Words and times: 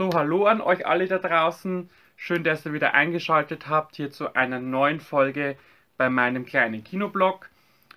So, 0.00 0.08
hallo 0.14 0.46
an 0.46 0.62
euch 0.62 0.86
alle 0.86 1.06
da 1.08 1.18
draußen. 1.18 1.90
Schön, 2.16 2.42
dass 2.42 2.64
ihr 2.64 2.72
wieder 2.72 2.94
eingeschaltet 2.94 3.68
habt 3.68 3.96
hier 3.96 4.10
zu 4.10 4.34
einer 4.34 4.58
neuen 4.58 4.98
Folge 4.98 5.58
bei 5.98 6.08
meinem 6.08 6.46
kleinen 6.46 6.82
Kinoblog. 6.82 7.50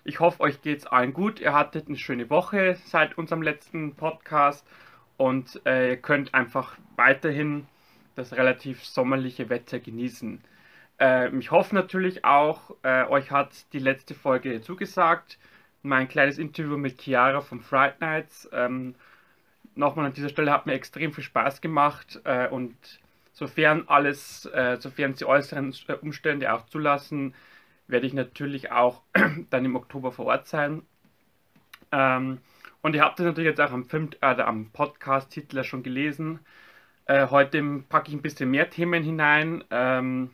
Ich 0.04 0.20
hoffe, 0.20 0.42
euch 0.42 0.60
geht's 0.60 0.84
allen 0.84 1.14
gut. 1.14 1.40
Ihr 1.40 1.54
hattet 1.54 1.88
eine 1.88 1.96
schöne 1.96 2.28
Woche 2.28 2.76
seit 2.84 3.16
unserem 3.16 3.40
letzten 3.40 3.94
Podcast 3.94 4.66
und 5.16 5.62
äh, 5.64 5.92
ihr 5.92 5.96
könnt 5.96 6.34
einfach 6.34 6.76
weiterhin 6.96 7.66
das 8.16 8.34
relativ 8.34 8.84
sommerliche 8.84 9.48
Wetter 9.48 9.78
genießen. 9.78 10.42
Äh, 11.00 11.34
ich 11.34 11.52
hoffe 11.52 11.74
natürlich 11.74 12.22
auch, 12.22 12.76
äh, 12.82 13.04
euch 13.06 13.30
hat 13.30 13.72
die 13.72 13.78
letzte 13.78 14.12
Folge 14.12 14.60
zugesagt. 14.60 15.38
Mein 15.82 16.06
kleines 16.06 16.36
Interview 16.36 16.76
mit 16.76 17.00
Chiara 17.00 17.40
vom 17.40 17.62
Fright 17.62 17.98
Nights. 18.02 18.46
Ähm, 18.52 18.94
nochmal 19.74 20.06
an 20.06 20.12
dieser 20.12 20.28
Stelle 20.28 20.52
hat 20.52 20.66
mir 20.66 20.74
extrem 20.74 21.12
viel 21.12 21.24
Spaß 21.24 21.60
gemacht 21.60 22.20
äh, 22.24 22.48
und 22.48 22.74
sofern 23.32 23.84
alles, 23.86 24.46
äh, 24.46 24.76
sofern 24.80 25.14
die 25.14 25.24
äußeren 25.24 25.74
äh, 25.88 25.94
Umstände 25.94 26.52
auch 26.52 26.66
zulassen, 26.66 27.34
werde 27.86 28.06
ich 28.06 28.14
natürlich 28.14 28.70
auch 28.70 29.02
dann 29.50 29.64
im 29.64 29.76
Oktober 29.76 30.12
vor 30.12 30.26
Ort 30.26 30.46
sein. 30.46 30.82
Ähm, 31.92 32.38
und 32.82 32.94
ihr 32.94 33.02
habt 33.02 33.18
das 33.18 33.26
natürlich 33.26 33.48
jetzt 33.50 33.60
auch 33.60 33.72
am, 33.72 33.86
äh, 33.92 34.26
am 34.26 34.70
Podcast-Titel 34.70 35.62
schon 35.64 35.82
gelesen. 35.82 36.40
Äh, 37.06 37.28
heute 37.28 37.62
packe 37.88 38.08
ich 38.08 38.14
ein 38.14 38.22
bisschen 38.22 38.50
mehr 38.50 38.70
Themen 38.70 39.02
hinein 39.02 39.64
ähm, 39.70 40.30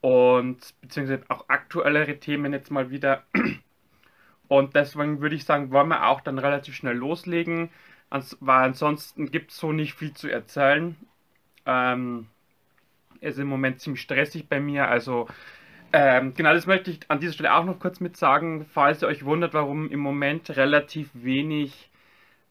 und 0.00 0.74
beziehungsweise 0.80 1.24
auch 1.28 1.48
aktuellere 1.48 2.18
Themen 2.18 2.52
jetzt 2.52 2.70
mal 2.70 2.90
wieder. 2.90 3.24
Und 4.46 4.76
deswegen 4.76 5.22
würde 5.22 5.36
ich 5.36 5.46
sagen, 5.46 5.70
wollen 5.70 5.88
wir 5.88 6.06
auch 6.06 6.20
dann 6.20 6.38
relativ 6.38 6.76
schnell 6.76 6.94
loslegen 6.94 7.70
weil 8.40 8.64
ansonsten 8.64 9.30
gibt 9.30 9.50
es 9.50 9.58
so 9.58 9.72
nicht 9.72 9.94
viel 9.94 10.12
zu 10.14 10.28
erzählen. 10.28 10.96
Ähm, 11.66 12.28
ist 13.20 13.38
im 13.38 13.48
Moment 13.48 13.80
ziemlich 13.80 14.02
stressig 14.02 14.48
bei 14.48 14.60
mir, 14.60 14.88
also 14.88 15.26
ähm, 15.96 16.34
genau, 16.34 16.52
das 16.52 16.66
möchte 16.66 16.90
ich 16.90 17.08
an 17.08 17.20
dieser 17.20 17.34
Stelle 17.34 17.54
auch 17.54 17.64
noch 17.64 17.78
kurz 17.78 18.00
mit 18.00 18.16
sagen, 18.16 18.66
falls 18.66 19.02
ihr 19.02 19.06
euch 19.08 19.24
wundert, 19.24 19.54
warum 19.54 19.88
im 19.90 20.00
Moment 20.00 20.50
relativ 20.56 21.08
wenig 21.14 21.88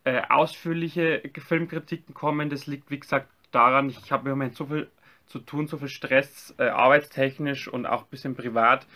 äh, 0.06 0.22
ausführliche 0.30 1.22
Filmkritiken 1.38 2.14
kommen. 2.14 2.50
Das 2.50 2.68
liegt, 2.68 2.90
wie 2.90 3.00
gesagt, 3.00 3.28
daran, 3.52 3.90
ich 3.90 4.14
habe 4.14 4.30
im 4.30 4.38
Moment 4.38 4.56
so 4.56 4.68
viel 4.68 4.90
zu 5.26 5.40
tun, 5.40 5.68
so 5.68 5.78
viel 5.78 5.90
Stress, 5.90 6.56
äh, 6.58 6.70
arbeitstechnisch 6.70 7.68
und 7.68 7.86
auch 7.86 8.04
ein 8.04 8.10
bisschen 8.10 8.36
privat, 8.36 8.88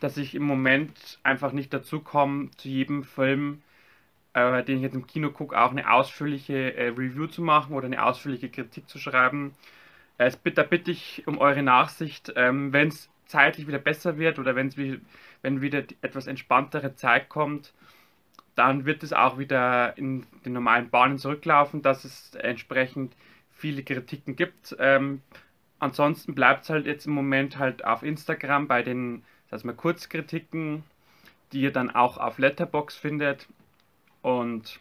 dass 0.00 0.16
ich 0.16 0.34
im 0.34 0.42
Moment 0.42 1.20
einfach 1.22 1.52
nicht 1.52 1.72
dazu 1.72 2.00
komme, 2.00 2.50
zu 2.56 2.68
jedem 2.68 3.04
Film 3.04 3.62
äh, 4.34 4.62
den 4.64 4.76
ich 4.76 4.82
jetzt 4.82 4.94
im 4.94 5.06
Kino 5.06 5.30
gucke, 5.30 5.60
auch 5.60 5.70
eine 5.70 5.90
ausführliche 5.90 6.76
äh, 6.76 6.88
Review 6.88 7.26
zu 7.26 7.42
machen 7.42 7.74
oder 7.74 7.86
eine 7.86 8.04
ausführliche 8.04 8.50
Kritik 8.50 8.88
zu 8.88 8.98
schreiben. 8.98 9.54
Äh, 10.18 10.32
da 10.54 10.62
bitte 10.62 10.90
ich 10.90 11.24
um 11.26 11.38
eure 11.38 11.62
Nachsicht, 11.62 12.32
ähm, 12.36 12.72
wenn 12.72 12.88
es 12.88 13.08
zeitlich 13.26 13.66
wieder 13.66 13.78
besser 13.78 14.18
wird 14.18 14.38
oder 14.38 14.54
wenn's 14.54 14.76
wie, 14.76 15.00
wenn 15.42 15.60
wieder 15.60 15.82
etwas 16.02 16.26
entspanntere 16.26 16.94
Zeit 16.94 17.28
kommt, 17.28 17.72
dann 18.54 18.84
wird 18.84 19.02
es 19.02 19.12
auch 19.12 19.38
wieder 19.38 19.96
in 19.98 20.26
den 20.44 20.52
normalen 20.52 20.90
Bahnen 20.90 21.18
zurücklaufen, 21.18 21.82
dass 21.82 22.04
es 22.04 22.34
entsprechend 22.34 23.16
viele 23.50 23.82
Kritiken 23.82 24.36
gibt. 24.36 24.76
Ähm, 24.78 25.22
ansonsten 25.78 26.34
bleibt 26.34 26.64
es 26.64 26.70
halt 26.70 26.86
jetzt 26.86 27.06
im 27.06 27.12
Moment 27.12 27.58
halt 27.58 27.84
auf 27.84 28.02
Instagram 28.02 28.68
bei 28.68 28.82
den, 28.82 29.22
sag 29.50 29.64
mal, 29.64 29.74
Kurzkritiken, 29.74 30.84
die 31.52 31.62
ihr 31.62 31.72
dann 31.72 31.90
auch 31.90 32.18
auf 32.18 32.38
Letterbox 32.38 32.96
findet. 32.96 33.48
Und 34.24 34.80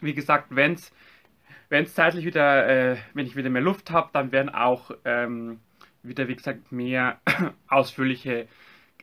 wie 0.00 0.14
gesagt, 0.14 0.54
wenn 0.54 0.74
es 0.74 1.94
zeitlich 1.94 2.24
wieder, 2.24 2.68
äh, 2.68 2.96
wenn 3.12 3.26
ich 3.26 3.34
wieder 3.34 3.50
mehr 3.50 3.60
Luft 3.60 3.90
habe, 3.90 4.10
dann 4.12 4.30
werden 4.30 4.50
auch 4.50 4.92
ähm, 5.04 5.58
wieder, 6.04 6.28
wie 6.28 6.36
gesagt, 6.36 6.70
mehr 6.70 7.20
ausführliche 7.66 8.46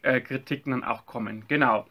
äh, 0.02 0.22
Kritiken 0.22 0.72
dann 0.72 0.86
auch 0.86 1.06
kommen. 1.06 1.44
Genau. 1.50 1.86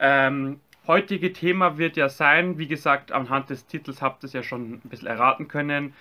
Ähm, 0.00 0.58
heutige 0.88 1.32
Thema 1.32 1.78
wird 1.78 1.96
ja 1.96 2.08
sein, 2.08 2.58
wie 2.58 2.66
gesagt, 2.66 3.12
anhand 3.12 3.50
des 3.50 3.66
Titels 3.66 4.02
habt 4.02 4.24
ihr 4.24 4.26
es 4.26 4.32
ja 4.32 4.42
schon 4.42 4.72
ein 4.72 4.88
bisschen 4.88 5.06
erraten 5.06 5.46
können, 5.46 5.94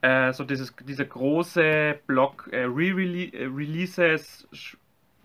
äh, 0.00 0.32
so 0.32 0.44
dieses, 0.44 0.76
dieser 0.76 1.06
große 1.06 1.98
Block 2.06 2.48
äh, 2.52 2.66
Re-Releases, 2.66 4.46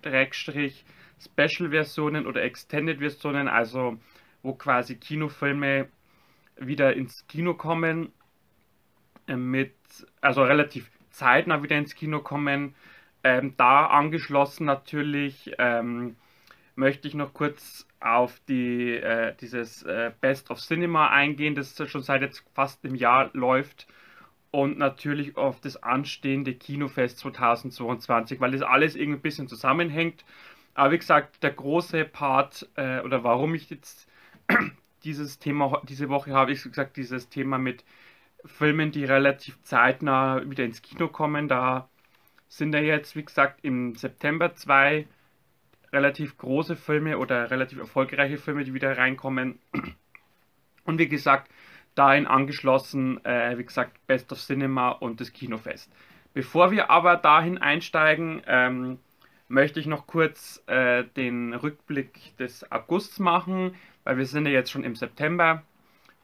Schrägstrich, 0.03 0.83
Special-Versionen 1.23 2.25
oder 2.25 2.41
Extended-Versionen, 2.41 3.47
also 3.47 3.99
wo 4.47 4.53
quasi 4.53 4.95
Kinofilme 4.95 5.89
wieder 6.57 6.93
ins 6.95 7.27
Kino 7.27 7.53
kommen, 7.53 8.11
äh, 9.27 9.35
mit, 9.35 9.75
also 10.21 10.43
relativ 10.43 10.89
zeitnah 11.11 11.61
wieder 11.61 11.77
ins 11.77 11.93
Kino 11.93 12.21
kommen. 12.21 12.73
Ähm, 13.23 13.53
da 13.57 13.87
angeschlossen 13.87 14.65
natürlich 14.65 15.51
ähm, 15.59 16.15
möchte 16.75 17.07
ich 17.07 17.13
noch 17.13 17.33
kurz 17.33 17.87
auf 17.99 18.39
die, 18.47 18.95
äh, 18.95 19.35
dieses 19.41 19.83
äh, 19.83 20.11
Best 20.21 20.49
of 20.49 20.59
Cinema 20.59 21.09
eingehen, 21.09 21.55
das 21.55 21.75
schon 21.89 22.03
seit 22.03 22.21
jetzt 22.21 22.43
fast 22.53 22.85
einem 22.85 22.95
Jahr 22.95 23.29
läuft. 23.33 23.87
Und 24.49 24.77
natürlich 24.77 25.35
auf 25.35 25.59
das 25.59 25.83
anstehende 25.83 26.53
Kinofest 26.53 27.19
2022, 27.19 28.39
weil 28.39 28.51
das 28.51 28.61
alles 28.61 28.95
irgendwie 28.95 29.19
ein 29.19 29.21
bisschen 29.21 29.47
zusammenhängt. 29.49 30.23
Aber 30.73 30.91
wie 30.91 30.97
gesagt, 30.97 31.43
der 31.43 31.51
große 31.51 32.05
Part, 32.05 32.69
äh, 32.75 33.01
oder 33.01 33.23
warum 33.23 33.55
ich 33.55 33.69
jetzt 33.69 34.07
dieses 35.03 35.39
Thema, 35.39 35.81
diese 35.87 36.09
Woche 36.09 36.33
habe 36.33 36.51
ich 36.51 36.63
gesagt, 36.63 36.97
dieses 36.97 37.29
Thema 37.29 37.57
mit 37.57 37.83
Filmen, 38.45 38.91
die 38.91 39.05
relativ 39.05 39.61
zeitnah 39.63 40.49
wieder 40.49 40.63
ins 40.63 40.81
Kino 40.81 41.07
kommen. 41.07 41.47
Da 41.47 41.89
sind 42.47 42.73
ja 42.73 42.79
jetzt, 42.79 43.15
wie 43.15 43.25
gesagt, 43.25 43.59
im 43.63 43.95
September 43.95 44.55
zwei 44.55 45.07
relativ 45.91 46.37
große 46.37 46.75
Filme 46.75 47.17
oder 47.17 47.49
relativ 47.49 47.79
erfolgreiche 47.79 48.37
Filme, 48.37 48.63
die 48.63 48.73
wieder 48.73 48.97
reinkommen. 48.97 49.59
Und 50.85 50.99
wie 50.99 51.07
gesagt, 51.07 51.51
dahin 51.95 52.27
angeschlossen, 52.27 53.23
äh, 53.25 53.57
wie 53.57 53.65
gesagt, 53.65 54.05
Best 54.07 54.31
of 54.31 54.39
Cinema 54.39 54.91
und 54.91 55.19
das 55.19 55.33
Kinofest. 55.33 55.91
Bevor 56.33 56.71
wir 56.71 56.91
aber 56.91 57.17
dahin 57.17 57.57
einsteigen, 57.57 58.41
ähm, 58.45 58.99
möchte 59.47 59.79
ich 59.79 59.87
noch 59.87 60.07
kurz 60.07 60.63
äh, 60.67 61.03
den 61.15 61.53
Rückblick 61.53 62.37
des 62.37 62.71
Augusts 62.71 63.19
machen, 63.19 63.75
weil 64.07 64.17
wir 64.17 64.25
sind 64.25 64.45
ja 64.45 64.53
jetzt 64.53 64.71
schon 64.71 64.85
im 64.85 64.95
September 64.95 65.63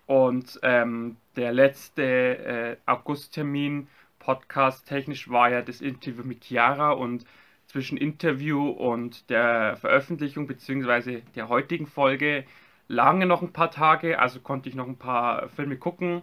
und 0.05 0.57
ähm, 0.63 1.17
der 1.35 1.51
letzte 1.51 2.03
äh, 2.03 2.77
Augusttermin 2.85 3.89
Podcast 4.19 4.87
technisch 4.87 5.29
war 5.29 5.49
ja 5.49 5.61
das 5.61 5.81
Interview 5.81 6.23
mit 6.23 6.45
Chiara 6.45 6.91
und 6.91 7.25
zwischen 7.67 7.97
Interview 7.97 8.69
und 8.69 9.29
der 9.29 9.75
Veröffentlichung 9.75 10.47
bzw. 10.47 11.23
der 11.35 11.49
heutigen 11.49 11.85
Folge 11.85 12.45
lange 12.87 13.25
noch 13.25 13.41
ein 13.41 13.51
paar 13.51 13.69
Tage, 13.69 14.17
also 14.17 14.39
konnte 14.39 14.69
ich 14.69 14.75
noch 14.75 14.87
ein 14.87 14.97
paar 14.97 15.49
Filme 15.49 15.75
gucken. 15.75 16.21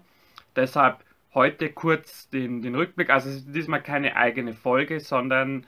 Deshalb 0.57 1.05
heute 1.35 1.69
kurz 1.69 2.31
den, 2.31 2.63
den 2.63 2.75
Rückblick. 2.75 3.11
Also 3.11 3.29
es 3.29 3.37
ist 3.37 3.55
diesmal 3.55 3.83
keine 3.83 4.17
eigene 4.17 4.55
Folge, 4.55 4.99
sondern 4.99 5.67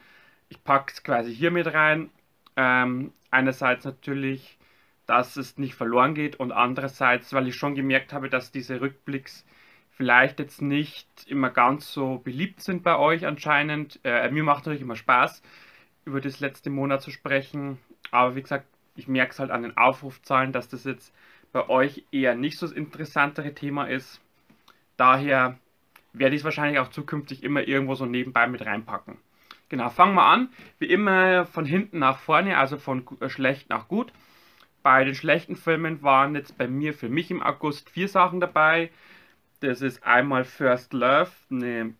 ich 0.49 0.63
packe 0.63 0.91
es 0.91 1.03
quasi 1.03 1.35
hier 1.35 1.51
mit 1.51 1.71
rein. 1.71 2.09
Ähm, 2.55 3.11
einerseits 3.29 3.85
natürlich, 3.85 4.57
dass 5.05 5.37
es 5.37 5.57
nicht 5.57 5.75
verloren 5.75 6.15
geht 6.15 6.37
und 6.37 6.51
andererseits, 6.51 7.33
weil 7.33 7.47
ich 7.47 7.55
schon 7.55 7.75
gemerkt 7.75 8.13
habe, 8.13 8.29
dass 8.29 8.51
diese 8.51 8.81
Rückblicks 8.81 9.45
vielleicht 9.91 10.39
jetzt 10.39 10.61
nicht 10.61 11.07
immer 11.27 11.49
ganz 11.49 11.91
so 11.91 12.19
beliebt 12.19 12.61
sind 12.61 12.83
bei 12.83 12.97
euch 12.97 13.25
anscheinend. 13.25 13.99
Äh, 14.03 14.29
mir 14.31 14.43
macht 14.43 14.65
natürlich 14.65 14.81
immer 14.81 14.95
Spaß, 14.95 15.41
über 16.05 16.21
das 16.21 16.39
letzte 16.39 16.69
Monat 16.69 17.01
zu 17.01 17.11
sprechen, 17.11 17.77
aber 18.11 18.35
wie 18.35 18.41
gesagt, 18.41 18.65
ich 18.95 19.07
merke 19.07 19.31
es 19.31 19.39
halt 19.39 19.51
an 19.51 19.63
den 19.63 19.77
Aufrufzahlen, 19.77 20.51
dass 20.51 20.69
das 20.69 20.83
jetzt 20.83 21.13
bei 21.51 21.69
euch 21.69 22.03
eher 22.11 22.35
nicht 22.35 22.57
so 22.57 22.67
das 22.67 22.75
interessantere 22.75 23.53
Thema 23.53 23.85
ist. 23.85 24.21
Daher 24.97 25.57
werde 26.13 26.35
ich 26.35 26.41
es 26.41 26.45
wahrscheinlich 26.45 26.79
auch 26.79 26.89
zukünftig 26.89 27.43
immer 27.43 27.67
irgendwo 27.67 27.95
so 27.95 28.05
nebenbei 28.05 28.47
mit 28.47 28.65
reinpacken. 28.65 29.17
Genau, 29.69 29.89
fangen 29.89 30.15
wir 30.15 30.25
an. 30.25 30.49
Wie 30.77 30.85
immer 30.85 31.45
von 31.45 31.65
hinten 31.65 31.99
nach 31.99 32.19
vorne, 32.19 32.57
also 32.57 32.77
von 32.77 33.05
äh, 33.19 33.29
schlecht 33.29 33.69
nach 33.69 33.87
gut. 33.87 34.13
Bei 34.83 35.05
den 35.05 35.15
schlechten 35.15 35.55
Filmen 35.55 36.03
waren 36.03 36.35
jetzt 36.35 36.57
bei 36.57 36.67
mir, 36.67 36.93
für 36.93 37.07
mich 37.07 37.31
im 37.31 37.41
August, 37.41 37.89
vier 37.89 38.09
Sachen 38.09 38.41
dabei. 38.41 38.91
Das 39.61 39.81
ist 39.81 40.03
einmal 40.03 40.43
First 40.43 40.91
Love, 40.91 41.31
eine, 41.49 41.93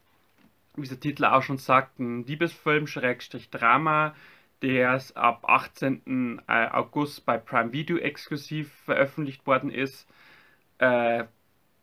wie 0.75 0.87
der 0.87 0.99
Titel 0.99 1.23
auch 1.23 1.41
schon 1.43 1.57
sagt, 1.57 1.99
ein 1.99 2.25
Liebesfilm, 2.25 2.87
Schrägstrich 2.87 3.49
Drama, 3.49 4.13
der 4.61 5.01
ab 5.15 5.45
18. 5.47 6.41
Äh, 6.47 6.67
August 6.67 7.25
bei 7.25 7.37
Prime 7.37 7.71
Video 7.71 7.97
exklusiv 7.97 8.73
veröffentlicht 8.85 9.47
worden 9.47 9.71
ist. 9.71 10.05
Äh, 10.79 11.23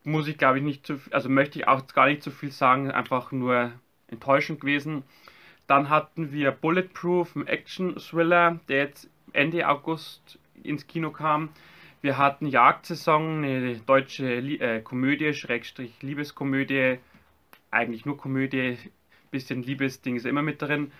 muss 0.04 0.28
ich 0.28 0.36
glaube 0.36 0.58
ich 0.58 0.64
nicht 0.64 0.86
zu, 0.86 1.00
also 1.12 1.30
möchte 1.30 1.58
ich 1.58 1.66
auch 1.66 1.86
gar 1.88 2.06
nicht 2.06 2.22
zu 2.22 2.30
viel 2.30 2.50
sagen, 2.50 2.90
einfach 2.90 3.32
nur 3.32 3.72
enttäuschend 4.08 4.60
gewesen. 4.60 5.04
Dann 5.66 5.88
hatten 5.88 6.32
wir 6.32 6.50
Bulletproof, 6.50 7.36
ein 7.36 7.46
Action-Thriller, 7.46 8.60
der 8.68 8.78
jetzt 8.78 9.08
Ende 9.32 9.68
August 9.68 10.39
ins 10.62 10.86
Kino 10.86 11.10
kam. 11.10 11.50
Wir 12.02 12.16
hatten 12.16 12.46
Jagdsaison, 12.46 13.44
eine 13.44 13.76
deutsche 13.78 14.32
äh, 14.32 14.80
Komödie, 14.80 15.34
Schrägstrich 15.34 16.02
Liebeskomödie, 16.02 16.98
eigentlich 17.70 18.06
nur 18.06 18.16
Komödie, 18.16 18.78
bisschen 19.30 19.62
Liebesding 19.62 20.16
ist 20.16 20.26
immer 20.26 20.42
mit 20.42 20.60
drin, 20.62 20.92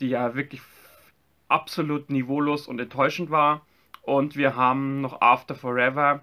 die 0.00 0.08
ja 0.08 0.34
wirklich 0.34 0.60
absolut 1.48 2.10
niveaulos 2.10 2.66
und 2.66 2.80
enttäuschend 2.80 3.30
war. 3.30 3.64
Und 4.02 4.36
wir 4.36 4.56
haben 4.56 5.00
noch 5.00 5.20
After 5.20 5.54
Forever, 5.54 6.20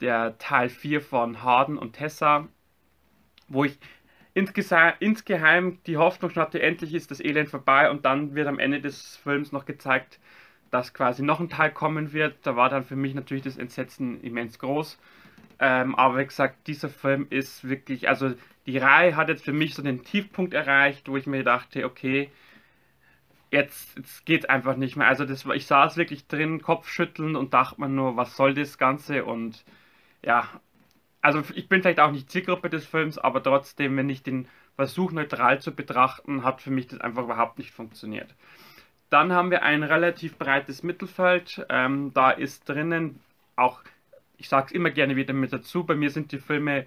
der 0.00 0.38
Teil 0.38 0.68
4 0.68 1.00
von 1.00 1.42
Harden 1.42 1.78
und 1.78 1.94
Tessa, 1.94 2.48
wo 3.48 3.64
ich 3.64 3.78
insgeheim 4.34 5.78
die 5.86 5.96
Hoffnung 5.96 6.34
hatte, 6.34 6.60
endlich 6.60 6.92
ist 6.94 7.10
das 7.10 7.20
Elend 7.20 7.48
vorbei 7.48 7.90
und 7.90 8.04
dann 8.04 8.34
wird 8.34 8.46
am 8.48 8.58
Ende 8.58 8.80
des 8.80 9.16
Films 9.16 9.52
noch 9.52 9.64
gezeigt, 9.64 10.20
dass 10.70 10.94
quasi 10.94 11.22
noch 11.22 11.40
ein 11.40 11.48
Teil 11.48 11.70
kommen 11.70 12.12
wird. 12.12 12.36
Da 12.42 12.56
war 12.56 12.68
dann 12.68 12.84
für 12.84 12.96
mich 12.96 13.14
natürlich 13.14 13.44
das 13.44 13.56
Entsetzen 13.56 14.20
immens 14.22 14.58
groß. 14.58 14.98
Ähm, 15.58 15.94
aber 15.94 16.18
wie 16.18 16.26
gesagt, 16.26 16.66
dieser 16.66 16.88
Film 16.88 17.26
ist 17.30 17.68
wirklich, 17.68 18.08
also 18.08 18.34
die 18.66 18.78
Reihe 18.78 19.16
hat 19.16 19.28
jetzt 19.28 19.44
für 19.44 19.52
mich 19.52 19.74
so 19.74 19.82
den 19.82 20.02
Tiefpunkt 20.04 20.52
erreicht, 20.54 21.08
wo 21.08 21.16
ich 21.16 21.26
mir 21.26 21.44
dachte, 21.44 21.86
okay, 21.86 22.30
jetzt, 23.50 23.96
jetzt 23.96 24.26
geht 24.26 24.50
einfach 24.50 24.76
nicht 24.76 24.96
mehr. 24.96 25.06
Also 25.06 25.24
das, 25.24 25.46
ich 25.46 25.66
saß 25.66 25.96
wirklich 25.96 26.26
drin, 26.26 26.60
Kopfschütteln 26.62 27.36
und 27.36 27.54
dachte 27.54 27.80
mir 27.80 27.88
nur, 27.88 28.16
was 28.16 28.36
soll 28.36 28.54
das 28.54 28.78
Ganze? 28.78 29.24
Und 29.24 29.64
ja, 30.22 30.48
also 31.22 31.42
ich 31.54 31.68
bin 31.68 31.82
vielleicht 31.82 32.00
auch 32.00 32.12
nicht 32.12 32.30
Zielgruppe 32.30 32.70
des 32.70 32.86
Films, 32.86 33.18
aber 33.18 33.42
trotzdem, 33.42 33.96
wenn 33.96 34.10
ich 34.10 34.22
den 34.22 34.48
Versuch 34.76 35.12
neutral 35.12 35.60
zu 35.60 35.74
betrachten, 35.74 36.44
hat 36.44 36.60
für 36.60 36.70
mich 36.70 36.88
das 36.88 37.00
einfach 37.00 37.24
überhaupt 37.24 37.58
nicht 37.58 37.70
funktioniert. 37.70 38.34
Dann 39.10 39.32
haben 39.32 39.50
wir 39.50 39.62
ein 39.62 39.82
relativ 39.82 40.36
breites 40.36 40.82
Mittelfeld. 40.82 41.64
Ähm, 41.68 42.12
da 42.12 42.30
ist 42.30 42.68
drinnen 42.68 43.20
auch, 43.54 43.82
ich 44.36 44.48
sage 44.48 44.66
es 44.66 44.72
immer 44.72 44.90
gerne 44.90 45.16
wieder 45.16 45.32
mit 45.32 45.52
dazu, 45.52 45.84
bei 45.84 45.94
mir 45.94 46.10
sind 46.10 46.32
die 46.32 46.38
Filme 46.38 46.86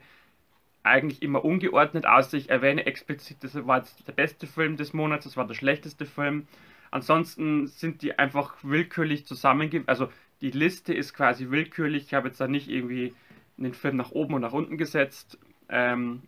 eigentlich 0.83 1.21
immer 1.21 1.43
ungeordnet, 1.43 2.05
außer 2.05 2.37
ich 2.37 2.49
erwähne 2.49 2.85
explizit, 2.85 3.43
das 3.43 3.55
war 3.67 3.79
jetzt 3.79 4.07
der 4.07 4.13
beste 4.13 4.47
Film 4.47 4.77
des 4.77 4.93
Monats, 4.93 5.25
das 5.25 5.37
war 5.37 5.45
der 5.45 5.53
schlechteste 5.53 6.05
Film. 6.05 6.47
Ansonsten 6.91 7.67
sind 7.67 8.01
die 8.01 8.17
einfach 8.17 8.55
willkürlich 8.63 9.25
zusammengegeben. 9.25 9.87
Also 9.87 10.09
die 10.41 10.51
Liste 10.51 10.93
ist 10.93 11.13
quasi 11.13 11.51
willkürlich. 11.51 12.05
Ich 12.07 12.13
habe 12.13 12.29
jetzt 12.29 12.41
da 12.41 12.47
nicht 12.47 12.67
irgendwie 12.69 13.13
den 13.57 13.73
Film 13.73 13.97
nach 13.97 14.11
oben 14.11 14.35
und 14.35 14.41
nach 14.41 14.53
unten 14.53 14.77
gesetzt. 14.77 15.37
Ähm, 15.69 16.23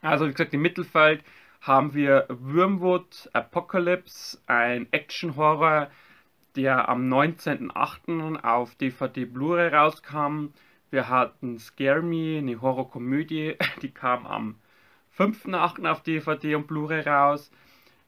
also 0.00 0.26
wie 0.26 0.32
gesagt, 0.32 0.54
im 0.54 0.62
Mittelfeld 0.62 1.22
haben 1.60 1.94
wir 1.94 2.26
Wormwood 2.28 3.28
Apocalypse, 3.32 4.38
ein 4.46 4.86
Action-Horror, 4.90 5.90
der 6.56 6.88
am 6.88 7.12
19.08. 7.12 8.42
auf 8.42 8.74
DVD 8.76 9.24
Blu-ray 9.24 9.68
rauskam. 9.68 10.48
Wir 10.90 11.08
hatten 11.08 11.58
Scare 11.58 12.02
Me, 12.02 12.38
eine 12.38 12.60
Horrorkomödie, 12.60 13.56
die 13.82 13.90
kam 13.90 14.26
am 14.26 14.56
5.8. 15.16 15.90
auf 15.90 16.02
DVD 16.02 16.54
und 16.54 16.66
Blu-ray 16.66 17.00
raus. 17.00 17.50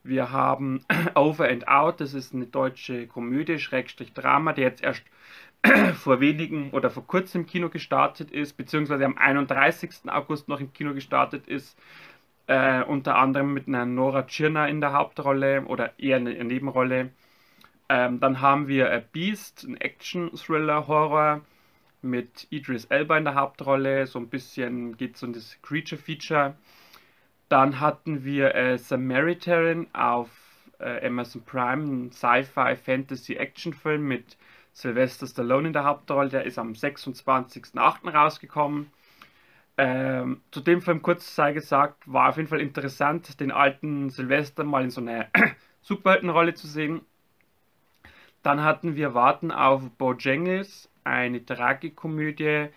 Wir 0.02 0.30
haben 0.30 0.84
Over 1.14 1.48
and 1.48 1.68
Out, 1.68 2.00
das 2.00 2.14
ist 2.14 2.34
eine 2.34 2.46
deutsche 2.46 3.06
Komödie, 3.06 3.58
Schrägstrich 3.58 4.12
Drama, 4.14 4.52
die 4.52 4.62
jetzt 4.62 4.82
erst 4.82 5.02
vor 5.94 6.20
wenigen 6.20 6.70
oder 6.70 6.88
vor 6.88 7.06
kurzem 7.06 7.42
im 7.42 7.46
Kino 7.46 7.68
gestartet 7.68 8.30
ist, 8.30 8.56
beziehungsweise 8.56 9.04
am 9.04 9.18
31. 9.18 9.90
August 10.06 10.48
noch 10.48 10.60
im 10.60 10.72
Kino 10.72 10.94
gestartet 10.94 11.46
ist. 11.46 11.78
Äh, 12.50 12.82
unter 12.82 13.16
anderem 13.16 13.54
mit 13.54 13.68
einer 13.68 13.86
Nora 13.86 14.24
Tschirner 14.24 14.66
in 14.66 14.80
der 14.80 14.92
Hauptrolle 14.92 15.66
oder 15.66 15.96
eher 16.00 16.16
eine 16.16 16.32
Nebenrolle. 16.42 17.10
Ähm, 17.88 18.18
dann 18.18 18.40
haben 18.40 18.66
wir 18.66 18.92
A 18.92 18.98
Beast, 18.98 19.62
ein 19.62 19.76
Action-Thriller-Horror 19.80 21.42
mit 22.02 22.48
Idris 22.50 22.86
Elba 22.86 23.18
in 23.18 23.24
der 23.24 23.36
Hauptrolle. 23.36 24.08
So 24.08 24.18
ein 24.18 24.28
bisschen 24.28 24.96
geht 24.96 25.14
es 25.14 25.22
um 25.22 25.32
das 25.32 25.62
Creature-Feature. 25.62 26.56
Dann 27.48 27.78
hatten 27.78 28.24
wir 28.24 28.52
äh, 28.56 28.78
Samaritan 28.78 29.86
auf 29.92 30.30
äh, 30.80 31.06
Amazon 31.06 31.44
Prime, 31.44 31.84
ein 31.84 32.10
Sci-Fi-Fantasy-Action-Film 32.10 34.02
mit 34.02 34.36
Sylvester 34.72 35.28
Stallone 35.28 35.68
in 35.68 35.72
der 35.72 35.84
Hauptrolle. 35.84 36.30
Der 36.30 36.46
ist 36.46 36.58
am 36.58 36.72
26.08. 36.72 38.10
rausgekommen. 38.12 38.90
Ähm, 39.82 40.42
zu 40.50 40.60
dem 40.60 40.82
Film 40.82 41.00
kurz 41.00 41.34
sei 41.34 41.54
gesagt, 41.54 42.02
war 42.04 42.28
auf 42.28 42.36
jeden 42.36 42.50
Fall 42.50 42.60
interessant, 42.60 43.40
den 43.40 43.50
alten 43.50 44.10
Sylvester 44.10 44.62
mal 44.62 44.84
in 44.84 44.90
so 44.90 45.00
einer 45.00 45.28
Superheldenrolle 45.80 46.52
zu 46.52 46.66
sehen. 46.66 47.00
Dann 48.42 48.62
hatten 48.62 48.94
wir 48.94 49.14
Warten 49.14 49.50
auf 49.50 49.90
Bojangles, 49.92 50.90
eine 51.02 51.42
Tragikomödie, 51.46 52.68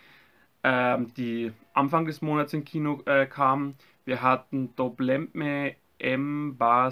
ähm, 0.63 1.13
die 1.15 1.51
Anfang 1.73 2.05
des 2.05 2.21
Monats 2.21 2.53
im 2.53 2.63
Kino 2.63 3.01
äh, 3.05 3.25
kam. 3.25 3.75
Wir 4.05 4.21
hatten 4.21 4.73
Doblemme 4.77 5.75
Embarazada 5.99 6.85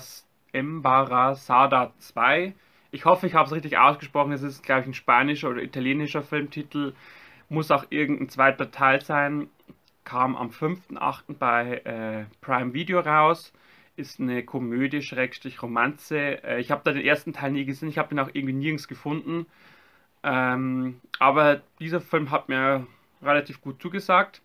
2. 2.00 2.54
Ich 2.92 3.06
hoffe, 3.06 3.28
ich 3.28 3.34
habe 3.34 3.46
es 3.46 3.54
richtig 3.54 3.78
ausgesprochen. 3.78 4.34
Es 4.34 4.42
ist, 4.42 4.62
glaube 4.62 4.82
ich, 4.82 4.88
ein 4.88 4.94
spanischer 4.94 5.50
oder 5.52 5.64
italienischer 5.64 6.22
Filmtitel. 6.22 6.96
Muss 7.48 7.72
auch 7.72 7.86
irgendein 7.90 8.28
zweiter 8.28 8.72
Teil 8.72 9.02
sein. 9.02 9.50
Kam 10.04 10.36
am 10.36 10.50
5.8. 10.50 11.38
bei 11.38 11.78
äh, 11.78 12.26
Prime 12.42 12.74
Video 12.74 13.00
raus. 13.00 13.54
Ist 13.96 14.20
eine 14.20 14.44
Komödie, 14.44 15.02
Schrägstrich 15.02 15.62
Romanze. 15.62 16.44
Äh, 16.44 16.60
ich 16.60 16.72
habe 16.72 16.82
da 16.84 16.92
den 16.92 17.06
ersten 17.06 17.34
Teil 17.34 17.52
nie 17.52 17.66
gesehen. 17.66 17.90
Ich 17.90 17.98
habe 17.98 18.14
ihn 18.14 18.20
auch 18.20 18.30
irgendwie 18.34 18.54
nirgends 18.54 18.88
gefunden. 18.88 19.46
Ähm, 20.24 21.02
aber 21.20 21.62
dieser 21.80 22.02
Film 22.02 22.32
hat 22.32 22.50
mir 22.50 22.88
relativ 23.22 23.62
gut 23.62 23.82
zugesagt. 23.82 24.42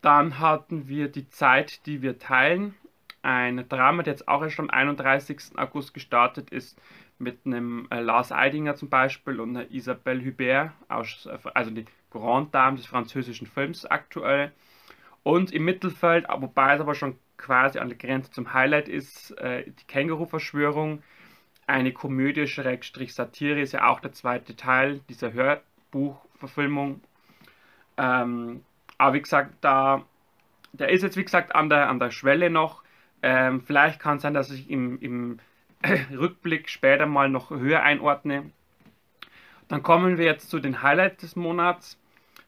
Dann 0.00 0.38
hatten 0.38 0.88
wir 0.88 1.08
die 1.08 1.28
Zeit, 1.28 1.86
die 1.86 2.02
wir 2.02 2.18
teilen. 2.18 2.74
Ein 3.22 3.66
Drama, 3.68 4.02
der 4.02 4.12
jetzt 4.12 4.28
auch 4.28 4.42
erst 4.42 4.60
am 4.60 4.68
31. 4.68 5.56
August 5.56 5.94
gestartet 5.94 6.50
ist, 6.50 6.78
mit 7.18 7.46
einem 7.46 7.86
äh, 7.90 8.00
Lars 8.00 8.32
Eidinger 8.32 8.76
zum 8.76 8.88
Beispiel 8.90 9.40
und 9.40 9.56
einer 9.56 9.70
Isabelle 9.70 10.24
Hubert, 10.24 10.72
aus, 10.88 11.28
also 11.54 11.70
die 11.70 11.86
Grand 12.10 12.54
Dame 12.54 12.76
des 12.76 12.86
französischen 12.86 13.46
Films 13.46 13.86
aktuell. 13.86 14.52
Und 15.22 15.52
im 15.52 15.64
Mittelfeld, 15.64 16.26
wobei 16.28 16.74
es 16.74 16.80
aber 16.80 16.94
schon 16.94 17.18
quasi 17.36 17.78
an 17.78 17.88
der 17.88 17.98
Grenze 17.98 18.30
zum 18.30 18.52
Highlight 18.52 18.88
ist, 18.88 19.32
äh, 19.38 19.64
die 19.64 19.86
Känguru-Verschwörung, 19.86 21.02
eine 21.66 21.92
Komödie, 21.92 22.46
Schrägstrich 22.46 23.14
Satire, 23.14 23.60
ist 23.60 23.72
ja 23.72 23.88
auch 23.88 24.00
der 24.00 24.12
zweite 24.12 24.54
Teil 24.54 25.00
dieser 25.08 25.32
Hörbuchverfilmung. 25.32 27.00
Ähm, 27.96 28.64
aber 28.98 29.14
wie 29.14 29.22
gesagt, 29.22 29.54
da, 29.62 30.04
der 30.72 30.90
ist 30.90 31.02
jetzt 31.02 31.16
wie 31.16 31.24
gesagt 31.24 31.54
an 31.54 31.68
der, 31.68 31.88
an 31.88 31.98
der 31.98 32.10
Schwelle 32.10 32.50
noch. 32.50 32.82
Ähm, 33.22 33.62
vielleicht 33.62 33.98
kann 33.98 34.16
es 34.16 34.22
sein, 34.22 34.34
dass 34.34 34.50
ich 34.50 34.68
im, 34.70 35.00
im 35.00 35.38
Rückblick 36.12 36.68
später 36.68 37.06
mal 37.06 37.28
noch 37.28 37.50
höher 37.50 37.82
einordne. 37.82 38.50
Dann 39.68 39.82
kommen 39.82 40.18
wir 40.18 40.24
jetzt 40.24 40.50
zu 40.50 40.60
den 40.60 40.82
Highlights 40.82 41.22
des 41.22 41.36
Monats. 41.36 41.98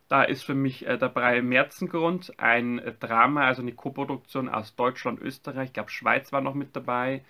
Da 0.09 0.23
ist 0.23 0.45
für 0.45 0.55
mich 0.55 0.87
äh, 0.87 0.99
der 0.99 1.09
Brei 1.09 1.43
Märzengrund, 1.43 2.33
ein 2.38 2.78
äh, 2.78 2.93
Drama, 2.93 3.47
also 3.47 3.62
eine 3.62 3.73
Koproduktion 3.73 4.49
aus 4.49 4.76
Deutschland, 4.76 5.21
Österreich, 5.21 5.69
ich 5.69 5.75
glaube 5.75 5.90
Schweiz 5.90 6.33
war 6.33 6.40
noch 6.40 6.55
mit 6.55 6.76
dabei. 6.76 7.25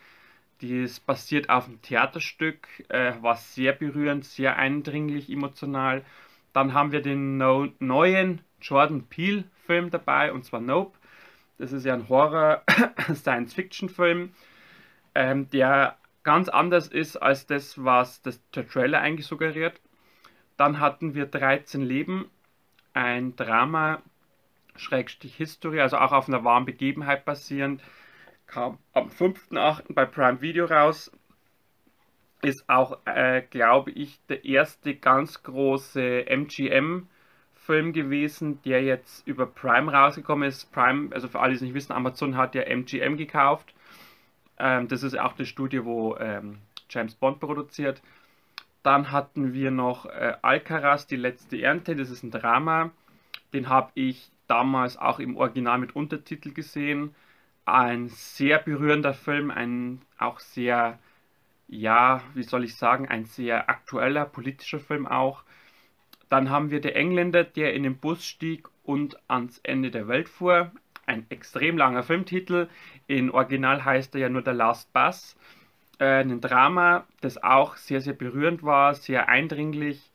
Die 0.60 0.82
ist 0.82 1.06
basiert 1.06 1.50
auf 1.50 1.66
einem 1.66 1.82
Theaterstück, 1.82 2.66
äh, 2.88 3.12
war 3.20 3.36
sehr 3.36 3.72
berührend, 3.72 4.25
sehr 4.25 4.56
eindringlich, 4.56 5.30
emotional. 5.30 6.04
Dann 6.52 6.75
haben 6.75 6.92
wir 6.92 7.02
den 7.02 7.36
no 7.36 7.68
neuen 7.78 8.40
Jordan 8.60 9.04
Peele 9.04 9.44
Film 9.66 9.90
dabei, 9.90 10.32
und 10.32 10.44
zwar 10.44 10.60
Nope. 10.60 10.96
Das 11.58 11.72
ist 11.72 11.84
ja 11.84 11.94
ein 11.94 12.08
Horror-Science-Fiction-Film, 12.08 14.30
ähm, 15.16 15.49
der 15.50 15.96
ganz 16.23 16.49
anders 16.49 16.88
ist 16.88 17.16
als 17.16 17.46
das, 17.46 17.82
was 17.82 18.20
das, 18.23 18.40
der 18.50 18.68
Trailer 18.68 19.00
eigentlich 19.00 19.26
suggeriert. 19.26 19.80
Dann 20.56 20.78
hatten 20.78 21.14
wir 21.14 21.26
13 21.26 21.82
Leben, 21.82 22.30
ein 22.92 23.35
Drama, 23.35 24.02
Schrägstrich 24.76 25.35
History, 25.37 25.80
also 25.80 25.96
auch 25.96 26.12
auf 26.12 26.28
einer 26.28 26.44
wahren 26.44 26.66
Begebenheit 26.66 27.25
basierend, 27.25 27.82
kam 28.46 28.78
am 28.92 29.08
5.8. 29.08 29.94
bei 29.94 30.04
Prime 30.04 30.40
Video 30.40 30.66
raus. 30.66 31.11
Ist 32.42 32.68
auch, 32.68 32.99
äh, 33.06 33.42
glaube 33.49 33.90
ich, 33.92 34.20
der 34.28 34.44
erste 34.44 34.94
ganz 34.94 35.42
große 35.42 36.26
MGM-Film 36.28 37.92
gewesen, 37.94 38.61
der 38.62 38.82
jetzt 38.82 39.26
über 39.26 39.46
Prime 39.46 39.90
rausgekommen 39.90 40.46
ist. 40.46 40.70
Prime, 40.73 41.14
also 41.14 41.28
für 41.28 41.40
alle, 41.40 41.52
die 41.52 41.56
es 41.56 41.62
nicht 41.62 41.75
wissen, 41.75 41.92
Amazon 41.92 42.37
hat 42.37 42.54
ja 42.54 42.62
MGM 42.62 43.16
gekauft. 43.16 43.73
Ähm, 44.58 44.88
das 44.88 45.02
ist 45.02 45.18
auch 45.18 45.34
das 45.34 45.48
Studio, 45.48 45.84
wo 45.84 46.16
ähm, 46.16 46.58
James 46.88 47.14
Bond 47.14 47.40
produziert. 47.40 48.02
Dann 48.82 49.10
hatten 49.10 49.52
wir 49.52 49.70
noch 49.70 50.06
äh, 50.06 50.34
Alcaraz, 50.42 51.06
die 51.06 51.16
letzte 51.16 51.60
Ernte. 51.60 51.96
Das 51.96 52.10
ist 52.10 52.22
ein 52.22 52.30
Drama. 52.30 52.90
Den 53.52 53.68
habe 53.68 53.90
ich 53.94 54.30
damals 54.46 54.96
auch 54.96 55.18
im 55.18 55.36
Original 55.36 55.78
mit 55.78 55.96
Untertitel 55.96 56.52
gesehen. 56.52 57.14
Ein 57.64 58.08
sehr 58.08 58.58
berührender 58.58 59.12
Film, 59.12 59.50
ein 59.50 60.02
auch 60.18 60.38
sehr, 60.38 60.98
ja, 61.66 62.22
wie 62.34 62.44
soll 62.44 62.64
ich 62.64 62.76
sagen, 62.76 63.08
ein 63.08 63.25
sehr 63.25 63.68
aktueller 63.68 64.25
politischer 64.25 64.78
Film 64.78 65.06
auch. 65.06 65.42
Dann 66.28 66.50
haben 66.50 66.70
wir 66.70 66.80
der 66.80 66.96
Engländer, 66.96 67.44
der 67.44 67.75
in 67.75 67.82
den 67.82 67.98
Bus 67.98 68.25
stieg 68.25 68.68
und 68.84 69.18
ans 69.28 69.58
Ende 69.64 69.90
der 69.90 70.06
Welt 70.08 70.28
fuhr. 70.28 70.70
Ein 71.06 71.26
extrem 71.30 71.78
langer 71.78 72.02
Filmtitel. 72.02 72.68
In 73.06 73.30
Original 73.30 73.84
heißt 73.84 74.14
er 74.14 74.22
ja 74.22 74.28
nur 74.28 74.42
The 74.44 74.50
Last 74.50 74.92
Bus. 74.92 75.36
Äh, 75.98 76.20
ein 76.20 76.40
Drama, 76.40 77.06
das 77.20 77.42
auch 77.42 77.76
sehr, 77.76 78.00
sehr 78.00 78.12
berührend 78.12 78.62
war, 78.62 78.94
sehr 78.94 79.28
eindringlich, 79.28 80.10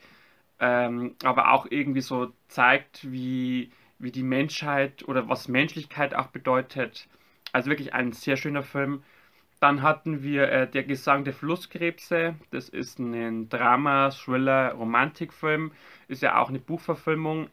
ähm, 0.60 1.16
aber 1.24 1.52
auch 1.54 1.66
irgendwie 1.70 2.02
so 2.02 2.32
zeigt, 2.48 3.12
wie, 3.12 3.72
wie 3.98 4.12
die 4.12 4.24
Menschheit 4.24 5.08
oder 5.08 5.28
was 5.30 5.48
Menschlichkeit 5.48 6.14
auch 6.14 6.28
bedeutet. 6.28 7.08
Also 7.54 7.70
wirklich 7.70 7.94
ein 7.94 8.12
sehr 8.12 8.38
schöner 8.38 8.64
Film. 8.64 9.04
Dann 9.60 9.82
hatten 9.84 10.24
wir 10.24 10.52
äh, 10.52 10.68
Der 10.70 10.84
Gesang 10.84 11.24
der 11.24 11.34
Flusskrebse. 11.34 12.36
Das 12.52 12.70
ist 12.70 13.00
ein 13.00 13.50
Drama, 13.50 14.10
Thriller, 14.10 14.74
Romantikfilm. 14.74 15.72
Ist 16.08 16.22
ja 16.22 16.40
auch 16.40 16.50
eine 16.50 16.60
Buchverfilmung 16.60 17.50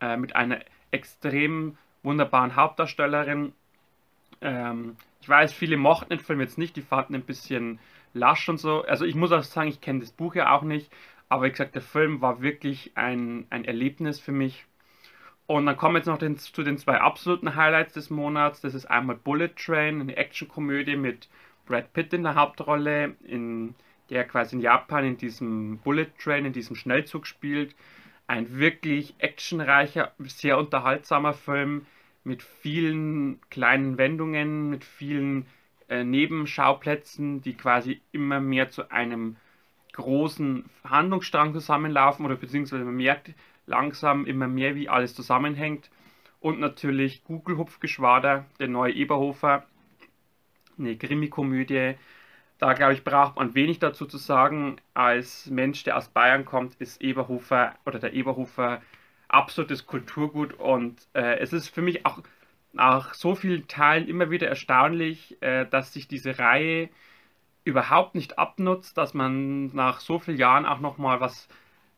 äh, 0.00 0.16
mit 0.16 0.36
einer 0.36 0.60
extrem 0.90 1.76
wunderbaren 2.04 2.54
Hauptdarstellerin. 2.56 3.52
Ähm, 4.40 4.96
ich 5.20 5.28
weiß, 5.28 5.52
viele 5.52 5.76
mochten 5.76 6.10
den 6.10 6.20
Film 6.20 6.40
jetzt 6.40 6.58
nicht, 6.58 6.76
die 6.76 6.82
fanden 6.82 7.14
ein 7.14 7.22
bisschen 7.22 7.78
lasch 8.12 8.48
und 8.48 8.58
so. 8.58 8.82
Also 8.84 9.04
ich 9.04 9.14
muss 9.14 9.32
auch 9.32 9.42
sagen, 9.42 9.68
ich 9.68 9.80
kenne 9.80 10.00
das 10.00 10.12
Buch 10.12 10.34
ja 10.34 10.54
auch 10.54 10.62
nicht. 10.62 10.90
Aber 11.28 11.44
wie 11.44 11.50
gesagt, 11.50 11.74
der 11.74 11.82
Film 11.82 12.20
war 12.20 12.42
wirklich 12.42 12.92
ein, 12.94 13.46
ein 13.50 13.64
Erlebnis 13.64 14.20
für 14.20 14.32
mich. 14.32 14.66
Und 15.46 15.66
dann 15.66 15.76
kommen 15.76 15.94
wir 15.94 15.98
jetzt 15.98 16.06
noch 16.06 16.18
den, 16.18 16.38
zu 16.38 16.62
den 16.62 16.78
zwei 16.78 17.00
absoluten 17.00 17.56
Highlights 17.56 17.94
des 17.94 18.10
Monats. 18.10 18.60
Das 18.60 18.74
ist 18.74 18.86
einmal 18.86 19.16
Bullet 19.16 19.50
Train, 19.56 20.00
eine 20.00 20.16
Actionkomödie 20.16 20.96
mit 20.96 21.28
Brad 21.66 21.92
Pitt 21.92 22.12
in 22.12 22.22
der 22.22 22.34
Hauptrolle, 22.34 23.16
in 23.24 23.74
der 24.10 24.24
quasi 24.24 24.56
in 24.56 24.62
Japan 24.62 25.04
in 25.04 25.16
diesem 25.16 25.78
Bullet 25.78 26.08
Train, 26.18 26.44
in 26.44 26.52
diesem 26.52 26.76
Schnellzug 26.76 27.26
spielt. 27.26 27.74
Ein 28.26 28.58
wirklich 28.58 29.14
actionreicher, 29.18 30.12
sehr 30.18 30.58
unterhaltsamer 30.58 31.34
Film 31.34 31.86
mit 32.24 32.42
vielen 32.42 33.40
kleinen 33.50 33.98
Wendungen, 33.98 34.70
mit 34.70 34.84
vielen 34.84 35.46
äh, 35.88 36.02
Nebenschauplätzen, 36.02 37.42
die 37.42 37.54
quasi 37.54 38.00
immer 38.12 38.40
mehr 38.40 38.70
zu 38.70 38.90
einem 38.90 39.36
großen 39.92 40.64
Handlungsstrang 40.84 41.52
zusammenlaufen 41.52 42.26
oder 42.26 42.36
beziehungsweise 42.36 42.84
man 42.84 42.96
merkt 42.96 43.30
langsam 43.66 44.26
immer 44.26 44.48
mehr, 44.48 44.74
wie 44.74 44.88
alles 44.88 45.14
zusammenhängt. 45.14 45.90
Und 46.40 46.60
natürlich 46.60 47.24
Google 47.24 47.56
Hupfgeschwader, 47.56 48.44
der 48.58 48.68
neue 48.68 48.92
Eberhofer, 48.92 49.64
eine 50.78 50.96
Krimi-Komödie. 50.96 51.94
Da 52.58 52.72
glaube 52.72 52.94
ich, 52.94 53.04
braucht 53.04 53.36
man 53.36 53.54
wenig 53.54 53.78
dazu 53.78 54.06
zu 54.06 54.18
sagen. 54.18 54.76
Als 54.92 55.46
Mensch, 55.46 55.84
der 55.84 55.96
aus 55.96 56.08
Bayern 56.08 56.44
kommt, 56.44 56.74
ist 56.76 57.00
Eberhofer 57.00 57.74
oder 57.86 57.98
der 57.98 58.12
Eberhofer 58.12 58.82
absolutes 59.34 59.86
Kulturgut 59.86 60.54
und 60.54 60.96
äh, 61.14 61.38
es 61.38 61.52
ist 61.52 61.68
für 61.68 61.82
mich 61.82 62.06
auch 62.06 62.20
nach 62.72 63.14
so 63.14 63.34
vielen 63.34 63.68
Teilen 63.68 64.08
immer 64.08 64.30
wieder 64.30 64.48
erstaunlich, 64.48 65.40
äh, 65.42 65.66
dass 65.66 65.92
sich 65.92 66.08
diese 66.08 66.38
Reihe 66.38 66.88
überhaupt 67.64 68.14
nicht 68.14 68.38
abnutzt, 68.38 68.96
dass 68.98 69.14
man 69.14 69.66
nach 69.74 70.00
so 70.00 70.18
vielen 70.18 70.36
Jahren 70.36 70.66
auch 70.66 70.80
nochmal 70.80 71.20
was, 71.20 71.48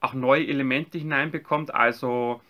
auch 0.00 0.14
neue 0.14 0.46
Elemente 0.46 0.98
hineinbekommt. 0.98 1.74
Also, 1.74 2.40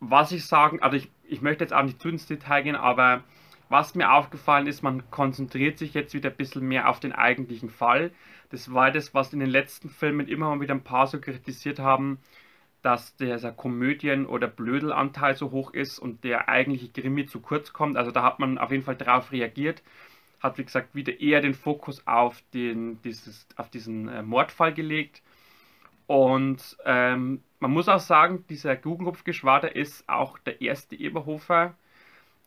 was 0.00 0.32
ich 0.32 0.46
sagen, 0.46 0.82
also 0.82 0.96
ich, 0.96 1.10
ich 1.24 1.42
möchte 1.42 1.64
jetzt 1.64 1.74
auch 1.74 1.82
nicht 1.82 2.00
zu 2.00 2.08
ins 2.08 2.26
Detail 2.26 2.62
gehen, 2.62 2.76
aber 2.76 3.22
was 3.68 3.94
mir 3.94 4.12
aufgefallen 4.12 4.66
ist, 4.66 4.82
man 4.82 5.10
konzentriert 5.10 5.78
sich 5.78 5.92
jetzt 5.94 6.14
wieder 6.14 6.30
ein 6.30 6.36
bisschen 6.36 6.66
mehr 6.66 6.88
auf 6.88 7.00
den 7.00 7.12
eigentlichen 7.12 7.68
Fall. 7.68 8.12
Das 8.50 8.72
war 8.72 8.90
das, 8.90 9.12
was 9.12 9.32
in 9.34 9.40
den 9.40 9.50
letzten 9.50 9.90
Filmen 9.90 10.26
immer 10.26 10.48
mal 10.48 10.60
wieder 10.60 10.74
ein 10.74 10.84
paar 10.84 11.06
so 11.06 11.20
kritisiert 11.20 11.78
haben, 11.78 12.18
dass 12.82 13.16
dieser 13.16 13.52
Komödien- 13.52 14.26
oder 14.26 14.46
Blödelanteil 14.46 15.36
so 15.36 15.50
hoch 15.50 15.72
ist 15.72 15.98
und 15.98 16.24
der 16.24 16.48
eigentliche 16.48 16.88
Krimi 16.88 17.26
zu 17.26 17.40
kurz 17.40 17.72
kommt. 17.72 17.96
Also 17.96 18.10
da 18.10 18.22
hat 18.22 18.38
man 18.38 18.58
auf 18.58 18.70
jeden 18.70 18.84
Fall 18.84 18.96
darauf 18.96 19.32
reagiert 19.32 19.82
hat, 20.40 20.58
wie 20.58 20.64
gesagt, 20.64 20.94
wieder 20.94 21.20
eher 21.20 21.40
den 21.40 21.54
Fokus 21.54 22.06
auf, 22.06 22.42
den, 22.54 23.00
dieses, 23.02 23.46
auf 23.56 23.70
diesen 23.70 24.08
äh, 24.08 24.22
Mordfall 24.22 24.72
gelegt. 24.72 25.22
Und 26.06 26.76
ähm, 26.84 27.42
man 27.60 27.70
muss 27.70 27.88
auch 27.88 28.00
sagen, 28.00 28.44
dieser 28.48 28.76
Guggenhupfgeschwader 28.76 29.74
ist 29.76 30.08
auch 30.08 30.38
der 30.38 30.60
erste 30.60 30.96
Eberhofer, 30.96 31.74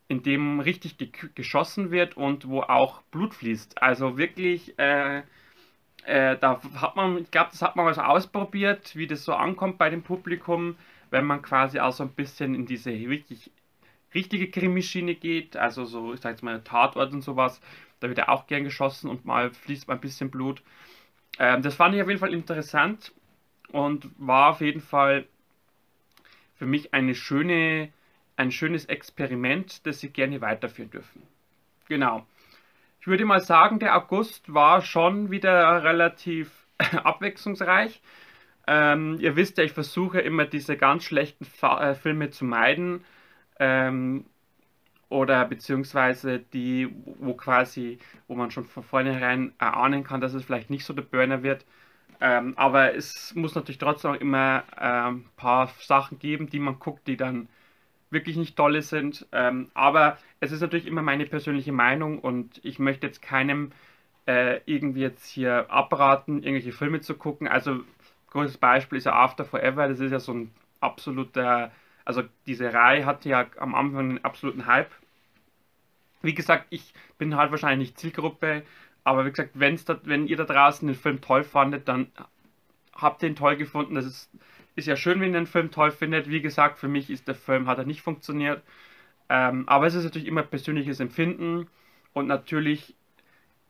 in 0.08 0.24
dem 0.24 0.60
richtig 0.60 0.98
ge 0.98 1.10
geschossen 1.36 1.92
wird 1.92 2.18
und 2.18 2.48
wo 2.48 2.62
auch 2.62 3.02
Blut 3.04 3.34
fließt. 3.34 3.82
Also 3.82 4.18
wirklich, 4.18 4.78
äh, 4.80 5.24
äh, 6.06 6.38
da 6.38 6.62
hat 6.76 6.96
man, 6.96 7.18
ich 7.20 7.32
glaube, 7.32 7.52
das 7.52 7.62
hat 7.62 7.76
man 7.76 7.86
mal 7.86 7.94
so 7.94 8.02
ausprobiert, 8.02 8.96
wie 8.96 9.08
das 9.08 9.24
so 9.24 9.34
ankommt 9.34 9.78
bei 9.78 9.90
dem 9.90 10.04
Publikum, 10.04 10.76
wenn 11.10 11.26
man 11.26 11.42
quasi 11.42 11.80
auch 11.80 11.94
so 11.94 12.04
ein 12.04 12.12
bisschen 12.14 12.56
in 12.56 12.66
diese 12.66 12.92
wirklich 12.92 13.52
richtige 14.14 14.50
Krimischiene 14.52 15.16
geht, 15.16 15.58
also 15.58 15.86
so, 15.86 16.14
ich 16.14 16.22
sag 16.22 16.32
jetzt 16.32 16.44
mal, 16.44 16.62
Tatort 16.64 17.14
und 17.14 17.22
sowas, 17.22 17.62
da 18.00 18.10
wird 18.10 18.20
er 18.20 18.30
auch 18.30 18.48
gern 18.48 18.64
geschossen 18.64 19.10
und 19.10 19.26
mal 19.26 19.52
fließt 19.52 19.88
mal 19.88 19.96
ein 19.96 20.02
bisschen 20.02 20.32
Blut. 20.32 20.64
Ähm, 21.40 21.62
das 21.62 21.76
fand 21.76 21.96
ich 21.96 22.02
auf 22.02 22.08
jeden 22.10 22.20
Fall 22.20 22.34
interessant 22.34 23.14
und 23.72 24.10
war 24.18 24.52
auf 24.52 24.62
jeden 24.62 24.82
Fall 24.82 25.28
für 26.56 26.66
mich 26.66 26.94
eine 26.94 27.16
schöne, 27.16 27.92
ein 28.38 28.52
schönes 28.52 28.86
Experiment, 28.86 29.86
das 29.86 30.00
sie 30.00 30.10
gerne 30.10 30.42
weiterführen 30.42 30.92
dürfen. 30.92 31.24
Genau. 31.90 32.26
Ich 33.02 33.08
würde 33.08 33.26
mal 33.26 33.42
sagen, 33.42 33.80
der 33.80 33.96
August 33.98 34.54
war 34.54 34.82
schon 34.84 35.32
wieder 35.32 35.84
relativ 35.84 36.52
abwechslungsreich. 37.04 38.00
Ähm, 38.68 39.18
ihr 39.20 39.36
wisst 39.36 39.58
ja, 39.58 39.64
ich 39.64 39.72
versuche 39.74 40.22
immer 40.22 40.46
diese 40.46 40.78
ganz 40.78 41.06
schlechten 41.06 41.46
Fa 41.46 41.82
äh, 41.92 41.96
Filme 41.96 42.30
zu 42.30 42.46
meiden 42.46 43.04
ähm, 43.60 44.26
oder 45.10 45.46
beziehungsweise 45.46 46.40
die, 46.40 46.94
wo 47.20 47.34
quasi, 47.34 47.98
wo 48.28 48.36
man 48.36 48.52
schon 48.52 48.66
von 48.66 48.84
vornherein 48.84 49.54
erahnen 49.58 50.04
kann, 50.04 50.22
dass 50.22 50.36
es 50.36 50.46
vielleicht 50.46 50.70
nicht 50.70 50.86
so 50.86 50.94
der 50.94 51.02
Burner 51.02 51.42
wird. 51.42 51.66
Ähm, 52.22 52.54
aber 52.56 52.94
es 52.96 53.34
muss 53.34 53.56
natürlich 53.56 53.80
trotzdem 53.80 54.12
auch 54.12 54.22
immer 54.22 54.64
ein 54.78 55.16
ähm, 55.16 55.26
paar 55.38 55.72
Sachen 55.80 56.20
geben, 56.20 56.50
die 56.52 56.60
man 56.60 56.78
guckt, 56.78 57.08
die 57.08 57.18
dann 57.18 57.50
wirklich 58.12 58.38
nicht 58.38 58.56
tolle 58.56 58.82
sind. 58.82 59.26
Ähm, 59.32 59.72
aber 59.74 60.18
es 60.40 60.52
ist 60.52 60.62
natürlich 60.62 60.88
immer 60.88 61.02
meine 61.02 61.26
persönliche 61.26 61.72
Meinung 61.72 62.20
und 62.20 62.60
ich 62.64 62.80
möchte 62.80 63.08
jetzt 63.08 63.22
keinem 63.22 63.72
äh, 64.28 64.60
irgendwie 64.66 65.02
jetzt 65.02 65.26
hier 65.26 65.72
abraten, 65.72 66.44
irgendwelche 66.44 66.72
Filme 66.72 67.02
zu 67.02 67.16
gucken. 67.16 67.48
Also 67.48 67.80
großes 68.32 68.58
Beispiel 68.58 68.98
ist 68.98 69.06
ja 69.06 69.14
After 69.14 69.46
Forever, 69.46 69.88
das 69.88 70.00
ist 70.00 70.12
ja 70.12 70.20
so 70.20 70.34
ein 70.34 70.52
absoluter 70.80 71.72
also 72.06 72.24
diese 72.46 72.74
Reihe 72.74 73.06
hatte 73.06 73.30
ja 73.30 73.46
am 73.58 73.76
Anfang 73.76 74.00
einen 74.00 74.26
absoluten 74.26 74.66
Hype. 74.66 74.92
Wie 76.22 76.34
gesagt, 76.34 76.68
ich 76.70 76.94
bin 77.18 77.36
halt 77.36 77.52
wahrscheinlich 77.52 77.90
nicht 77.90 78.00
Zielgruppe, 78.00 78.64
aber 79.04 79.26
wie 79.26 79.32
gesagt, 79.32 79.52
wenn's 79.54 79.86
da, 79.86 80.00
wenn 80.04 80.28
ihr 80.28 80.38
da 80.38 80.44
draußen 80.44 80.88
den 80.88 80.96
Film 80.96 81.22
toll 81.22 81.44
fandet, 81.44 81.88
dann 81.88 82.12
habt 82.94 83.24
ihr 83.24 83.30
ihn 83.30 83.36
toll 83.36 83.56
gefunden. 83.56 83.96
Das 83.96 84.06
ist, 84.06 84.30
ist 84.76 84.88
ja 84.88 84.96
schön, 84.96 85.20
wenn 85.22 85.34
ihr 85.34 85.40
den 85.40 85.48
Film 85.48 85.72
toll 85.72 85.92
findet. 85.92 86.30
Wie 86.30 86.42
gesagt, 86.42 86.80
für 86.80 86.88
mich 86.88 87.10
ist 87.10 87.28
der 87.28 87.36
Film, 87.36 87.68
hat 87.68 87.78
er 87.78 87.86
nicht 87.86 88.02
funktioniert. 88.02 88.64
Ähm, 89.30 89.68
aber 89.68 89.88
es 89.88 89.96
ist 89.96 90.04
natürlich 90.04 90.28
immer 90.28 90.44
persönliches 90.44 91.00
Empfinden 91.00 91.68
und 92.14 92.28
natürlich, 92.28 92.96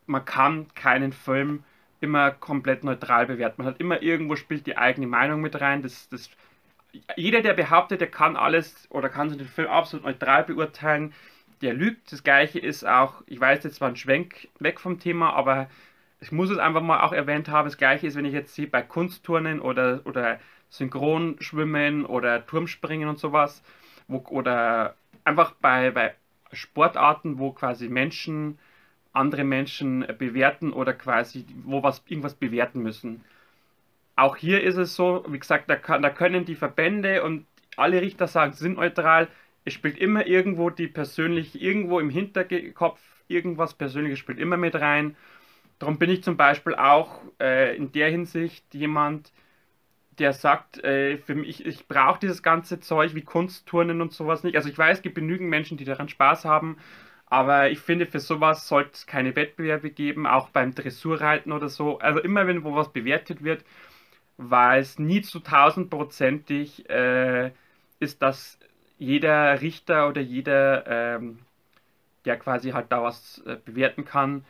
man 0.07 0.25
kann 0.25 0.67
keinen 0.73 1.13
Film 1.13 1.63
immer 2.01 2.31
komplett 2.31 2.83
neutral 2.83 3.27
bewerten. 3.27 3.61
Man 3.63 3.67
hat 3.67 3.79
immer 3.79 4.01
irgendwo 4.01 4.35
spielt 4.35 4.65
die 4.65 4.77
eigene 4.77 5.07
Meinung 5.07 5.41
mit 5.41 5.59
rein. 5.61 5.83
Das, 5.83 6.09
das 6.09 6.29
jeder, 7.15 7.41
der 7.41 7.53
behauptet, 7.53 8.01
der 8.01 8.09
kann 8.09 8.35
alles 8.35 8.87
oder 8.89 9.09
kann 9.09 9.29
den 9.29 9.47
Film 9.47 9.69
absolut 9.69 10.05
neutral 10.05 10.43
beurteilen, 10.43 11.13
der 11.61 11.73
lügt. 11.73 12.11
Das 12.11 12.23
gleiche 12.23 12.59
ist 12.59 12.85
auch, 12.85 13.21
ich 13.27 13.39
weiß 13.39 13.63
jetzt 13.63 13.75
zwar 13.77 13.89
ein 13.89 13.95
Schwenk 13.95 14.49
weg 14.59 14.79
vom 14.79 14.99
Thema, 14.99 15.33
aber 15.33 15.69
ich 16.19 16.31
muss 16.31 16.49
es 16.49 16.57
einfach 16.57 16.81
mal 16.81 17.01
auch 17.01 17.13
erwähnt 17.13 17.49
haben. 17.49 17.67
Das 17.67 17.77
gleiche 17.77 18.07
ist, 18.07 18.15
wenn 18.15 18.25
ich 18.25 18.33
jetzt 18.33 18.55
sehe 18.55 18.67
bei 18.67 18.81
Kunstturnen 18.81 19.59
oder, 19.59 20.01
oder 20.05 20.39
Synchronschwimmen 20.71 22.05
oder 22.05 22.45
Turmspringen 22.45 23.07
und 23.07 23.19
sowas, 23.19 23.63
wo, 24.07 24.17
oder 24.29 24.95
einfach 25.23 25.53
bei, 25.61 25.91
bei 25.91 26.15
Sportarten, 26.51 27.37
wo 27.37 27.51
quasi 27.51 27.87
Menschen 27.87 28.57
andere 29.13 29.43
Menschen 29.43 30.05
bewerten 30.17 30.73
oder 30.73 30.93
quasi 30.93 31.45
wo 31.63 31.83
was 31.83 32.01
irgendwas 32.07 32.33
bewerten 32.33 32.81
müssen 32.81 33.23
auch 34.15 34.35
hier 34.35 34.63
ist 34.63 34.77
es 34.77 34.95
so, 34.95 35.25
wie 35.27 35.39
gesagt, 35.39 35.69
da, 35.69 35.75
kann, 35.75 36.01
da 36.01 36.09
können 36.09 36.45
die 36.45 36.55
Verbände 36.55 37.23
und 37.23 37.45
alle 37.75 38.01
Richter 38.01 38.27
sagen, 38.27 38.53
sind 38.53 38.77
neutral. 38.77 39.27
Es 39.65 39.73
spielt 39.73 39.97
immer 39.97 40.27
irgendwo 40.27 40.69
die 40.69 40.87
persönliche, 40.87 41.57
irgendwo 41.57 41.99
im 41.99 42.09
Hinterkopf, 42.09 42.99
irgendwas 43.27 43.73
Persönliches 43.73 44.19
spielt 44.19 44.39
immer 44.39 44.57
mit 44.57 44.75
rein. 44.75 45.15
Darum 45.79 45.97
bin 45.97 46.09
ich 46.09 46.23
zum 46.23 46.37
Beispiel 46.37 46.75
auch 46.75 47.21
äh, 47.39 47.75
in 47.75 47.91
der 47.91 48.09
Hinsicht 48.09 48.73
jemand, 48.73 49.31
der 50.19 50.33
sagt, 50.33 50.83
äh, 50.83 51.17
für 51.17 51.35
mich, 51.35 51.65
ich 51.65 51.87
brauche 51.87 52.19
dieses 52.19 52.43
ganze 52.43 52.79
Zeug 52.79 53.15
wie 53.15 53.21
Kunstturnen 53.21 54.01
und 54.01 54.13
sowas 54.13 54.43
nicht. 54.43 54.55
Also 54.55 54.69
ich 54.69 54.77
weiß, 54.77 54.97
es 54.97 55.03
gibt 55.03 55.15
genügend 55.15 55.49
Menschen, 55.49 55.77
die 55.77 55.85
daran 55.85 56.09
Spaß 56.09 56.45
haben, 56.45 56.77
aber 57.27 57.69
ich 57.69 57.79
finde, 57.79 58.05
für 58.05 58.19
sowas 58.19 58.67
sollte 58.67 58.91
es 58.93 59.07
keine 59.07 59.35
Wettbewerbe 59.35 59.89
geben, 59.89 60.27
auch 60.27 60.49
beim 60.49 60.75
Dressurreiten 60.75 61.51
oder 61.53 61.69
so. 61.69 61.99
Also 61.99 62.19
immer, 62.19 62.45
wenn 62.47 62.63
wo 62.63 62.75
was 62.75 62.91
bewertet 62.91 63.43
wird, 63.43 63.63
weil 64.37 64.81
es 64.81 64.99
nie 64.99 65.21
zu 65.21 65.39
tausendprozentig 65.39 66.89
äh, 66.89 67.51
ist, 67.99 68.21
dass 68.21 68.59
jeder 68.97 69.61
Richter 69.61 70.09
oder 70.09 70.21
jeder, 70.21 70.85
ähm, 70.87 71.39
der 72.25 72.37
quasi 72.37 72.71
halt 72.71 72.91
da 72.91 73.01
was 73.03 73.41
äh, 73.45 73.57
bewerten 73.63 74.05
kann, 74.05 74.45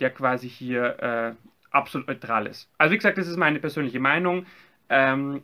der 0.00 0.10
quasi 0.10 0.48
hier 0.48 0.98
äh, 1.00 1.34
absolut 1.70 2.08
neutral 2.08 2.46
ist. 2.46 2.68
Also 2.78 2.92
wie 2.92 2.96
gesagt, 2.96 3.18
das 3.18 3.28
ist 3.28 3.36
meine 3.36 3.60
persönliche 3.60 4.00
Meinung. 4.00 4.46
Ähm, 4.88 5.42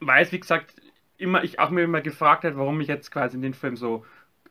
weil 0.00 0.22
es, 0.22 0.32
wie 0.32 0.40
gesagt, 0.40 0.74
immer 1.18 1.44
ich 1.44 1.58
auch 1.58 1.70
mir 1.70 1.82
immer 1.82 2.00
gefragt 2.00 2.44
habe, 2.44 2.56
warum 2.56 2.80
ich 2.80 2.88
jetzt 2.88 3.10
quasi 3.10 3.40
den 3.40 3.54
Film 3.54 3.76
so 3.76 4.04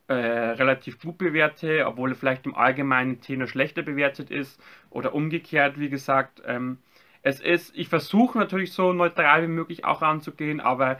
äh, 0.08 0.13
relativ 0.13 1.00
gut 1.00 1.18
bewerte, 1.18 1.86
obwohl 1.88 2.12
er 2.12 2.15
vielleicht 2.15 2.46
im 2.46 2.56
allgemeinen 2.56 3.22
Tenor 3.22 3.48
schlechter 3.48 3.82
bewertet 3.82 4.32
ist 4.32 4.62
oder 4.89 5.13
umgekehrt, 5.13 5.80
wie 5.80 5.89
gesagt. 5.89 6.42
Ähm, 6.46 6.77
es 7.22 7.39
ist, 7.39 7.75
ich 7.75 7.88
versuche 7.88 8.38
natürlich 8.38 8.74
so 8.74 8.92
neutral 8.92 9.44
wie 9.44 9.48
möglich 9.48 9.86
auch 9.86 10.01
anzugehen, 10.01 10.60
aber 10.60 11.00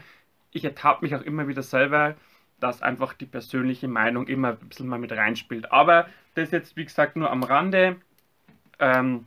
ich 0.52 0.64
ertappe 0.64 1.04
mich 1.04 1.14
auch 1.14 1.22
immer 1.22 1.48
wieder 1.48 1.62
selber, 1.62 2.14
dass 2.60 2.80
einfach 2.80 3.12
die 3.12 3.26
persönliche 3.26 3.88
Meinung 3.88 4.26
immer 4.26 4.50
ein 4.50 4.68
bisschen 4.68 4.88
mal 4.88 4.98
mit 4.98 5.12
reinspielt. 5.12 5.70
Aber 5.70 6.08
das 6.34 6.50
jetzt, 6.50 6.76
wie 6.76 6.84
gesagt, 6.84 7.16
nur 7.16 7.30
am 7.30 7.42
Rande. 7.42 7.96
Ähm, 8.78 9.26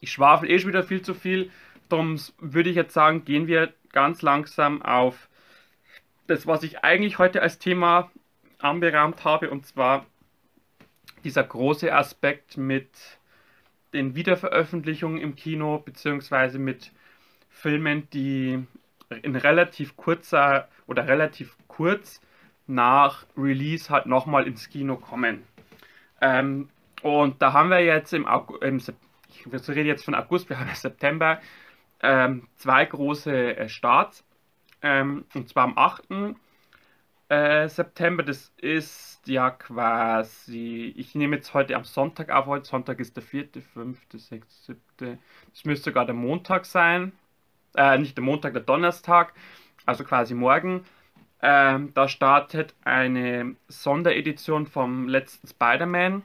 ich 0.00 0.10
schwafel 0.10 0.50
eh 0.50 0.58
schon 0.58 0.70
wieder 0.70 0.82
viel 0.82 1.02
zu 1.02 1.14
viel. 1.14 1.50
Darum 1.92 2.18
würde 2.38 2.70
ich 2.70 2.76
jetzt 2.76 2.94
sagen, 2.94 3.26
gehen 3.26 3.46
wir 3.46 3.74
ganz 3.92 4.22
langsam 4.22 4.80
auf 4.80 5.28
das, 6.26 6.46
was 6.46 6.62
ich 6.62 6.82
eigentlich 6.82 7.18
heute 7.18 7.42
als 7.42 7.58
Thema 7.58 8.10
anberaumt 8.58 9.24
habe, 9.24 9.50
und 9.50 9.66
zwar 9.66 10.06
dieser 11.22 11.44
große 11.44 11.94
Aspekt 11.94 12.56
mit 12.56 12.88
den 13.92 14.14
Wiederveröffentlichungen 14.14 15.18
im 15.18 15.36
Kino, 15.36 15.80
beziehungsweise 15.84 16.58
mit 16.58 16.92
Filmen, 17.50 18.08
die 18.08 18.64
in 19.20 19.36
relativ 19.36 19.94
kurzer 19.98 20.70
oder 20.86 21.06
relativ 21.06 21.58
kurz 21.68 22.22
nach 22.66 23.26
Release 23.36 23.90
halt 23.90 24.06
nochmal 24.06 24.46
ins 24.46 24.70
Kino 24.70 24.96
kommen. 24.96 25.42
Ähm, 26.22 26.70
und 27.02 27.42
da 27.42 27.52
haben 27.52 27.68
wir 27.68 27.84
jetzt 27.84 28.14
im, 28.14 28.26
August, 28.26 28.94
ich 29.28 29.46
rede 29.68 29.82
jetzt 29.82 30.06
von 30.06 30.14
August, 30.14 30.48
wir 30.48 30.58
haben 30.58 30.70
September, 30.74 31.38
ähm, 32.02 32.48
zwei 32.56 32.84
große 32.84 33.56
äh, 33.56 33.68
Starts. 33.68 34.24
Ähm, 34.82 35.24
und 35.34 35.48
zwar 35.48 35.64
am 35.64 35.78
8. 35.78 36.36
Äh, 37.28 37.68
September, 37.68 38.22
das 38.22 38.52
ist 38.58 39.26
ja 39.26 39.50
quasi, 39.50 40.92
ich 40.96 41.14
nehme 41.14 41.36
jetzt 41.36 41.54
heute 41.54 41.76
am 41.76 41.84
Sonntag 41.84 42.30
auf, 42.30 42.46
heute 42.46 42.66
Sonntag 42.66 43.00
ist 43.00 43.16
der 43.16 43.22
4., 43.22 43.48
5., 43.72 43.98
6., 44.12 44.66
7., 44.98 45.18
das 45.50 45.64
müsste 45.64 45.90
sogar 45.90 46.04
der 46.04 46.14
Montag 46.14 46.66
sein, 46.66 47.12
äh, 47.74 47.96
nicht 47.96 48.18
der 48.18 48.24
Montag, 48.24 48.52
der 48.52 48.62
Donnerstag, 48.62 49.32
also 49.86 50.04
quasi 50.04 50.34
morgen. 50.34 50.84
Ähm, 51.40 51.92
da 51.94 52.06
startet 52.06 52.74
eine 52.84 53.56
Sonderedition 53.68 54.66
vom 54.66 55.08
letzten 55.08 55.48
Spider-Man. 55.48 56.22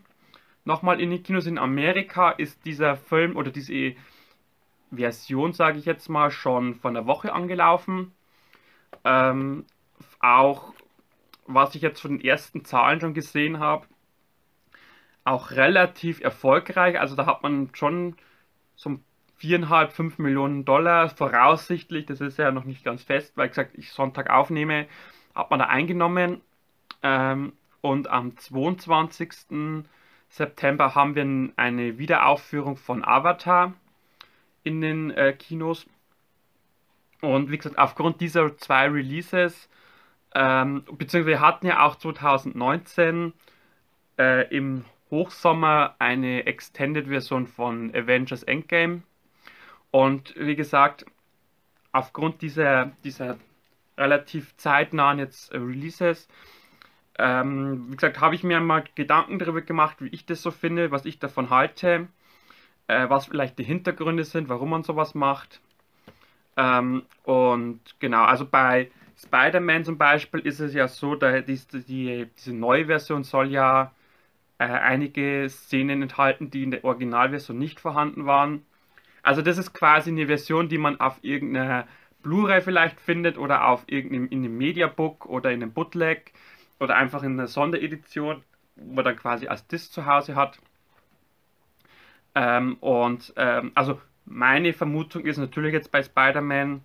Nochmal 0.65 0.99
in 0.99 1.09
den 1.09 1.23
Kinos 1.23 1.45
in 1.47 1.57
Amerika 1.57 2.31
ist 2.31 2.65
dieser 2.65 2.97
Film 2.97 3.37
oder 3.37 3.49
diese 3.49 3.95
Version, 4.91 5.53
sage 5.53 5.79
ich 5.79 5.85
jetzt 5.85 6.09
mal, 6.09 6.31
schon 6.31 6.75
von 6.75 6.93
der 6.93 7.07
Woche 7.07 7.33
angelaufen. 7.33 8.13
Ähm, 9.03 9.65
auch 10.19 10.73
was 11.45 11.75
ich 11.75 11.81
jetzt 11.81 12.01
von 12.01 12.17
den 12.17 12.21
ersten 12.21 12.65
Zahlen 12.65 12.99
schon 12.99 13.13
gesehen 13.13 13.59
habe, 13.59 13.87
auch 15.23 15.51
relativ 15.51 16.21
erfolgreich. 16.21 16.99
Also 16.99 17.15
da 17.15 17.25
hat 17.25 17.43
man 17.43 17.69
schon 17.73 18.15
so 18.75 18.99
4,5, 19.41 19.89
5 19.89 20.17
Millionen 20.19 20.65
Dollar 20.65 21.09
voraussichtlich, 21.09 22.05
das 22.05 22.21
ist 22.21 22.37
ja 22.37 22.51
noch 22.51 22.65
nicht 22.65 22.83
ganz 22.83 23.03
fest, 23.03 23.37
weil 23.37 23.49
gesagt, 23.49 23.77
ich 23.77 23.91
Sonntag 23.91 24.29
aufnehme, 24.29 24.87
hat 25.35 25.51
man 25.51 25.59
da 25.59 25.65
eingenommen. 25.65 26.41
Ähm, 27.03 27.53
und 27.81 28.07
am 28.09 28.35
22. 28.35 29.85
September 30.29 30.95
haben 30.95 31.15
wir 31.15 31.53
eine 31.55 31.97
Wiederaufführung 31.97 32.75
von 32.75 33.05
Avatar 33.05 33.73
in 34.67 34.81
den 34.81 35.11
äh, 35.11 35.33
Kinos. 35.33 35.87
Und 37.21 37.49
wie 37.49 37.57
gesagt, 37.57 37.77
aufgrund 37.79 38.21
dieser 38.21 38.55
zwei 38.57 38.87
Releases 38.89 39.69
ähm, 40.35 40.83
beziehungsweise 40.91 41.25
wir 41.25 41.39
hatten 41.39 41.65
ja 41.65 41.83
auch 41.83 41.95
2019 41.95 43.33
äh, 44.19 44.55
im 44.55 44.85
Hochsommer 45.09 45.95
eine 45.99 46.45
Extended-Version 46.45 47.47
von 47.47 47.89
Avengers 47.95 48.43
Endgame. 48.43 49.03
Und 49.89 50.35
wie 50.37 50.55
gesagt, 50.55 51.05
aufgrund 51.91 52.41
dieser, 52.41 52.91
dieser 53.03 53.37
relativ 53.97 54.55
zeitnahen 54.57 55.17
jetzt 55.17 55.51
äh, 55.53 55.57
Releases, 55.57 56.27
ähm, 57.17 57.87
wie 57.89 57.95
gesagt, 57.95 58.19
habe 58.19 58.35
ich 58.35 58.43
mir 58.43 58.59
mal 58.59 58.83
Gedanken 58.93 59.39
darüber 59.39 59.61
gemacht, 59.61 59.97
wie 60.01 60.09
ich 60.09 60.27
das 60.27 60.43
so 60.43 60.51
finde, 60.51 60.91
was 60.91 61.05
ich 61.05 61.17
davon 61.17 61.49
halte, 61.49 62.09
äh, 62.87 63.09
was 63.09 63.27
vielleicht 63.27 63.59
die 63.59 63.63
Hintergründe 63.63 64.23
sind, 64.23 64.49
warum 64.49 64.69
man 64.69 64.83
sowas 64.83 65.15
macht. 65.15 65.61
Ähm, 66.55 67.03
und 67.23 67.81
genau, 67.99 68.23
also 68.23 68.45
bei 68.45 68.91
Spider-Man 69.17 69.83
zum 69.83 69.97
Beispiel 69.97 70.41
ist 70.41 70.59
es 70.59 70.73
ja 70.73 70.87
so, 70.87 71.15
da 71.15 71.41
die, 71.41 71.59
die, 71.87 72.27
diese 72.37 72.53
neue 72.53 72.85
Version 72.85 73.23
soll 73.23 73.51
ja 73.51 73.91
äh, 74.59 74.65
einige 74.65 75.47
Szenen 75.49 76.01
enthalten, 76.01 76.49
die 76.49 76.63
in 76.63 76.71
der 76.71 76.83
Originalversion 76.83 77.57
nicht 77.57 77.79
vorhanden 77.79 78.25
waren. 78.25 78.65
Also 79.23 79.41
das 79.41 79.57
ist 79.57 79.73
quasi 79.73 80.09
eine 80.09 80.27
Version, 80.27 80.69
die 80.69 80.77
man 80.77 80.99
auf 80.99 81.19
irgendeiner 81.21 81.87
Blu-ray 82.23 82.61
vielleicht 82.61 82.99
findet 82.99 83.37
oder 83.37 83.67
auf 83.67 83.83
irgendeinem 83.87 84.27
in 84.29 84.39
einem 84.39 84.57
Mediabook 84.57 85.25
oder 85.25 85.51
in 85.51 85.61
einem 85.61 85.73
Bootleg 85.73 86.33
oder 86.79 86.95
einfach 86.95 87.23
in 87.23 87.33
einer 87.33 87.47
Sonderedition, 87.47 88.43
wo 88.75 88.93
man 88.93 89.05
dann 89.05 89.15
quasi 89.15 89.47
als 89.47 89.67
Disc 89.67 89.91
zu 89.91 90.05
Hause 90.05 90.35
hat. 90.35 90.59
Ähm, 92.37 92.75
und 92.81 93.33
ähm, 93.35 93.71
also 93.73 93.99
meine 94.25 94.71
Vermutung 94.71 95.25
ist 95.25 95.37
natürlich 95.37 95.73
jetzt 95.73 95.91
bei 95.91 96.03
Spider-Man, 96.03 96.81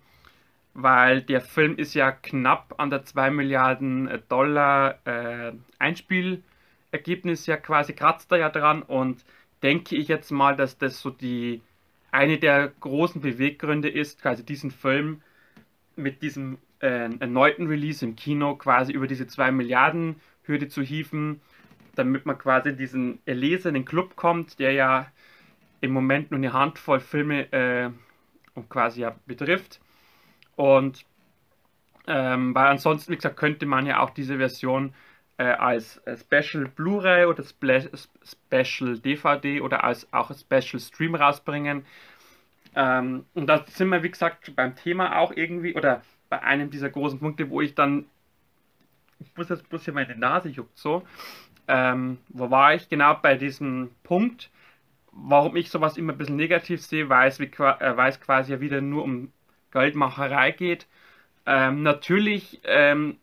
weil 0.73 1.21
der 1.21 1.41
Film 1.41 1.77
ist 1.77 1.93
ja 1.93 2.11
knapp 2.11 2.73
an 2.79 2.89
der 2.89 3.05
2 3.05 3.29
Milliarden 3.29 4.07
äh, 4.07 4.19
Dollar 4.29 4.97
äh, 5.05 5.53
Einspielergebnis 5.77 7.45
ja 7.45 7.57
quasi 7.57 7.93
kratzt 7.93 8.31
er 8.31 8.39
ja 8.39 8.49
dran. 8.49 8.81
Und 8.81 9.23
denke 9.61 9.95
ich 9.95 10.07
jetzt 10.07 10.31
mal, 10.31 10.57
dass 10.57 10.79
das 10.79 10.99
so 10.99 11.11
die 11.11 11.61
eine 12.11 12.39
der 12.39 12.69
großen 12.79 13.21
Beweggründe 13.21 13.89
ist, 13.89 14.23
quasi 14.23 14.43
diesen 14.43 14.71
Film 14.71 15.21
mit 15.95 16.23
diesem 16.23 16.57
äh, 16.79 17.09
erneuten 17.19 17.67
Release 17.67 18.03
im 18.03 18.15
Kino 18.15 18.55
quasi 18.55 18.91
über 18.91 19.05
diese 19.05 19.27
2 19.27 19.51
Milliarden 19.51 20.15
Hürde 20.45 20.67
zu 20.67 20.81
hieven, 20.81 21.41
damit 21.93 22.25
man 22.25 22.39
quasi 22.39 22.75
diesen 22.75 23.19
erlesenen 23.25 23.85
Club 23.85 24.15
kommt, 24.15 24.57
der 24.57 24.73
ja 24.73 25.11
im 25.83 25.91
Moment 25.91 26.31
nur 26.31 26.37
eine 26.37 26.53
Handvoll 26.53 27.01
Filme 27.01 27.51
äh, 27.51 27.89
quasi 28.69 29.01
ja 29.01 29.15
betrifft. 29.25 29.81
Und 30.55 31.05
ähm, 32.07 32.55
weil 32.55 32.67
ansonsten, 32.67 33.11
wie 33.11 33.17
gesagt, 33.17 33.35
könnte 33.35 33.65
man 33.65 33.85
ja 33.85 33.99
auch 33.99 34.11
diese 34.11 34.37
Version 34.37 34.93
äh, 35.37 35.43
als 35.43 36.01
Special 36.05 36.69
Blu-ray 36.69 37.25
oder 37.25 37.43
Spe 37.43 37.89
Special 38.23 38.97
DVD 38.97 39.59
oder 39.59 39.83
als 39.83 40.11
auch 40.13 40.31
Special 40.33 40.79
Stream 40.79 41.15
rausbringen. 41.15 41.85
Ähm, 42.75 43.25
und 43.33 43.47
da 43.47 43.65
sind 43.67 43.89
wir, 43.89 44.03
wie 44.03 44.11
gesagt, 44.11 44.55
beim 44.55 44.75
Thema 44.75 45.17
auch 45.17 45.33
irgendwie 45.35 45.75
oder 45.75 46.01
bei 46.29 46.41
einem 46.41 46.69
dieser 46.69 46.89
großen 46.89 47.19
Punkte, 47.19 47.49
wo 47.49 47.59
ich 47.59 47.75
dann, 47.75 48.05
ich 49.19 49.35
muss 49.35 49.49
jetzt 49.49 49.67
bloß 49.69 49.83
hier 49.83 49.93
meine 49.93 50.15
Nase 50.15 50.47
juckt 50.47 50.77
so, 50.77 51.03
ähm, 51.67 52.19
wo 52.29 52.49
war 52.49 52.73
ich? 52.73 52.87
Genau 52.87 53.15
bei 53.21 53.35
diesem 53.35 53.91
Punkt, 54.03 54.49
warum 55.15 55.55
ich 55.55 55.69
sowas 55.69 55.97
immer 55.97 56.13
ein 56.13 56.17
bisschen 56.17 56.35
negativ 56.35 56.81
sehe, 56.81 57.09
weil 57.09 57.27
es, 57.27 57.39
wie, 57.39 57.45
äh, 57.45 57.97
weil 57.97 58.09
es 58.09 58.19
quasi 58.19 58.51
ja 58.53 58.61
wieder 58.61 58.81
nur 58.81 59.03
um 59.03 59.31
Geldmacherei 59.71 60.51
geht. 60.51 60.87
Ähm, 61.45 61.83
natürlich 61.83 62.61
ähm, 62.63 63.17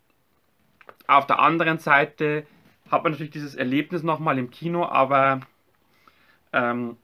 auf 1.06 1.26
der 1.26 1.38
anderen 1.40 1.78
Seite 1.78 2.46
hat 2.90 3.02
man 3.02 3.12
natürlich 3.12 3.32
dieses 3.32 3.54
Erlebnis 3.54 4.02
nochmal 4.02 4.38
im 4.38 4.50
Kino, 4.50 4.84
aber 4.86 5.40
ähm, 6.52 6.96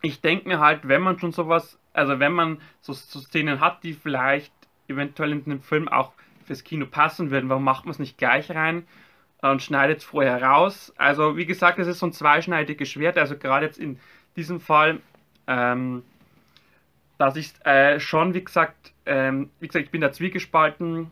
ich 0.00 0.20
denke 0.20 0.48
mir 0.48 0.60
halt, 0.60 0.86
wenn 0.86 1.02
man 1.02 1.18
schon 1.18 1.32
sowas, 1.32 1.78
also 1.92 2.20
wenn 2.20 2.32
man 2.32 2.60
so, 2.80 2.92
so, 2.92 3.20
Szenen 3.20 3.60
hat, 3.60 3.82
die 3.82 3.94
vielleicht 3.94 4.52
eventuell 4.86 5.32
in 5.32 5.44
einem 5.44 5.60
Film 5.60 5.88
auch 5.88 6.12
fürs 6.44 6.64
Kino 6.64 6.86
passen 6.86 7.30
würden, 7.30 7.50
warum 7.50 7.64
macht 7.64 7.84
man 7.84 7.92
es 7.92 7.98
nicht 7.98 8.16
gleich 8.16 8.50
rein 8.50 8.86
und 9.42 9.62
schneidet 9.62 9.98
es 9.98 10.04
vorher 10.04 10.42
raus? 10.42 10.92
Also 10.96 11.36
wie 11.36 11.46
gesagt, 11.46 11.78
es 11.78 11.86
ist 11.86 11.98
so 12.00 12.06
ein 12.06 12.12
zweischneidiges 12.12 12.88
Schwert, 12.88 13.18
also 13.18 13.36
gerade 13.36 13.66
jetzt 13.66 13.78
in 13.78 13.98
diesem 14.36 14.60
Fall 14.60 15.00
ähm, 15.48 16.04
dass 17.18 17.34
ich 17.36 17.52
äh, 17.66 17.98
schon, 17.98 18.32
wie 18.32 18.44
gesagt, 18.44 18.92
ähm, 19.04 19.50
wie 19.58 19.66
gesagt, 19.66 19.86
ich 19.86 19.90
bin 19.90 20.00
da 20.00 20.12
zwiegespalten. 20.12 21.10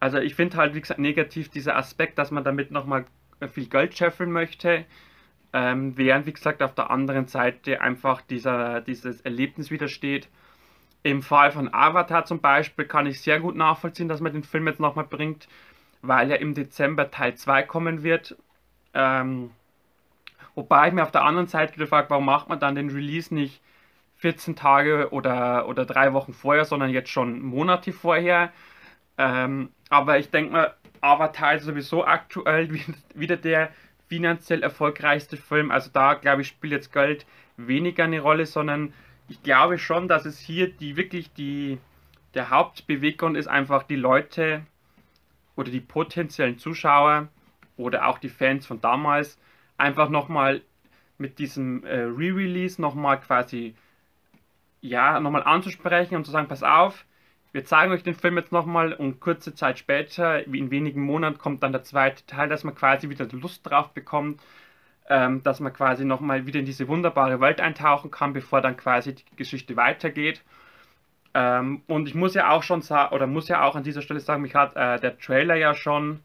Also 0.00 0.18
ich 0.18 0.34
finde 0.34 0.56
halt, 0.56 0.74
wie 0.74 0.80
gesagt, 0.80 0.98
negativ 0.98 1.48
dieser 1.48 1.76
Aspekt, 1.76 2.18
dass 2.18 2.32
man 2.32 2.44
damit 2.44 2.72
nochmal 2.72 3.06
viel 3.52 3.66
Geld 3.66 3.96
scheffeln 3.96 4.32
möchte. 4.32 4.84
Ähm, 5.52 5.96
während, 5.96 6.26
wie 6.26 6.32
gesagt, 6.32 6.62
auf 6.62 6.74
der 6.74 6.90
anderen 6.90 7.28
Seite 7.28 7.80
einfach 7.80 8.20
dieser, 8.22 8.80
dieses 8.80 9.20
Erlebnis 9.20 9.70
widersteht. 9.70 10.28
Im 11.04 11.22
Fall 11.22 11.52
von 11.52 11.72
Avatar 11.72 12.24
zum 12.24 12.40
Beispiel 12.40 12.86
kann 12.86 13.06
ich 13.06 13.20
sehr 13.20 13.38
gut 13.38 13.54
nachvollziehen, 13.54 14.08
dass 14.08 14.20
man 14.20 14.32
den 14.32 14.42
Film 14.42 14.66
jetzt 14.66 14.80
nochmal 14.80 15.04
bringt, 15.04 15.46
weil 16.06 16.30
ja 16.30 16.36
im 16.36 16.54
Dezember 16.54 17.10
Teil 17.10 17.34
2 17.34 17.62
kommen 17.64 18.02
wird. 18.02 18.36
Ähm, 18.92 19.50
wobei 20.54 20.88
ich 20.88 20.94
mir 20.94 21.02
auf 21.02 21.10
der 21.10 21.24
anderen 21.24 21.48
Seite 21.48 21.76
gefragt, 21.76 22.10
warum 22.10 22.26
macht 22.26 22.48
man 22.48 22.60
dann 22.60 22.74
den 22.74 22.90
Release 22.90 23.34
nicht 23.34 23.60
14 24.16 24.56
Tage 24.56 25.10
oder, 25.10 25.68
oder 25.68 25.84
drei 25.84 26.12
Wochen 26.12 26.32
vorher, 26.32 26.64
sondern 26.64 26.90
jetzt 26.90 27.10
schon 27.10 27.42
Monate 27.42 27.92
vorher. 27.92 28.52
Ähm, 29.18 29.70
aber 29.90 30.18
ich 30.18 30.30
denke 30.30 30.52
mal, 30.52 30.74
Avatar 31.00 31.54
ist 31.54 31.64
sowieso 31.64 32.04
aktuell 32.04 32.68
wieder 33.14 33.36
der 33.36 33.70
finanziell 34.08 34.62
erfolgreichste 34.62 35.36
Film. 35.36 35.70
Also 35.70 35.90
da, 35.92 36.14
glaube 36.14 36.42
ich, 36.42 36.48
spielt 36.48 36.72
jetzt 36.72 36.92
Geld 36.92 37.26
weniger 37.56 38.04
eine 38.04 38.20
Rolle, 38.20 38.46
sondern 38.46 38.92
ich 39.28 39.42
glaube 39.42 39.78
schon, 39.78 40.08
dass 40.08 40.24
es 40.24 40.38
hier 40.38 40.70
die 40.70 40.96
wirklich 40.96 41.32
die 41.32 41.78
der 42.34 42.50
Hauptbeweggrund 42.50 43.36
ist 43.36 43.46
einfach 43.46 43.84
die 43.84 43.96
Leute 43.96 44.62
oder 45.56 45.70
die 45.70 45.80
potenziellen 45.80 46.58
Zuschauer 46.58 47.28
oder 47.76 48.06
auch 48.06 48.18
die 48.18 48.28
Fans 48.28 48.66
von 48.66 48.80
damals 48.80 49.38
einfach 49.78 50.08
nochmal 50.08 50.62
mit 51.18 51.38
diesem 51.38 51.84
äh, 51.84 52.02
Re-Release 52.02 52.80
nochmal 52.80 53.20
quasi 53.20 53.74
ja 54.80 55.18
nochmal 55.20 55.42
anzusprechen 55.42 56.16
und 56.16 56.24
zu 56.24 56.30
sagen, 56.30 56.48
pass 56.48 56.62
auf, 56.62 57.04
wir 57.52 57.64
zeigen 57.64 57.92
euch 57.92 58.02
den 58.02 58.14
Film 58.14 58.36
jetzt 58.36 58.52
nochmal 58.52 58.92
und 58.92 59.20
kurze 59.20 59.54
Zeit 59.54 59.78
später, 59.78 60.42
wie 60.46 60.58
in 60.58 60.72
wenigen 60.72 61.02
Monaten, 61.02 61.38
kommt 61.38 61.62
dann 61.62 61.72
der 61.72 61.84
zweite 61.84 62.26
Teil, 62.26 62.48
dass 62.48 62.64
man 62.64 62.74
quasi 62.74 63.08
wieder 63.08 63.26
Lust 63.30 63.64
drauf 63.64 63.90
bekommt, 63.94 64.42
ähm, 65.08 65.42
dass 65.44 65.60
man 65.60 65.72
quasi 65.72 66.04
nochmal 66.04 66.46
wieder 66.46 66.58
in 66.58 66.66
diese 66.66 66.88
wunderbare 66.88 67.40
Welt 67.40 67.60
eintauchen 67.60 68.10
kann, 68.10 68.32
bevor 68.32 68.60
dann 68.60 68.76
quasi 68.76 69.14
die 69.14 69.36
Geschichte 69.36 69.76
weitergeht. 69.76 70.42
Ähm, 71.34 71.82
und 71.88 72.08
ich 72.08 72.14
muss 72.14 72.34
ja 72.34 72.50
auch 72.50 72.62
schon 72.62 72.82
sagen, 72.82 73.14
oder 73.14 73.26
muss 73.26 73.48
ja 73.48 73.64
auch 73.64 73.74
an 73.76 73.82
dieser 73.82 74.02
Stelle 74.02 74.20
sagen, 74.20 74.42
mich 74.42 74.54
hat 74.54 74.76
äh, 74.76 75.00
der 75.00 75.18
Trailer 75.18 75.56
ja 75.56 75.74
schon 75.74 76.20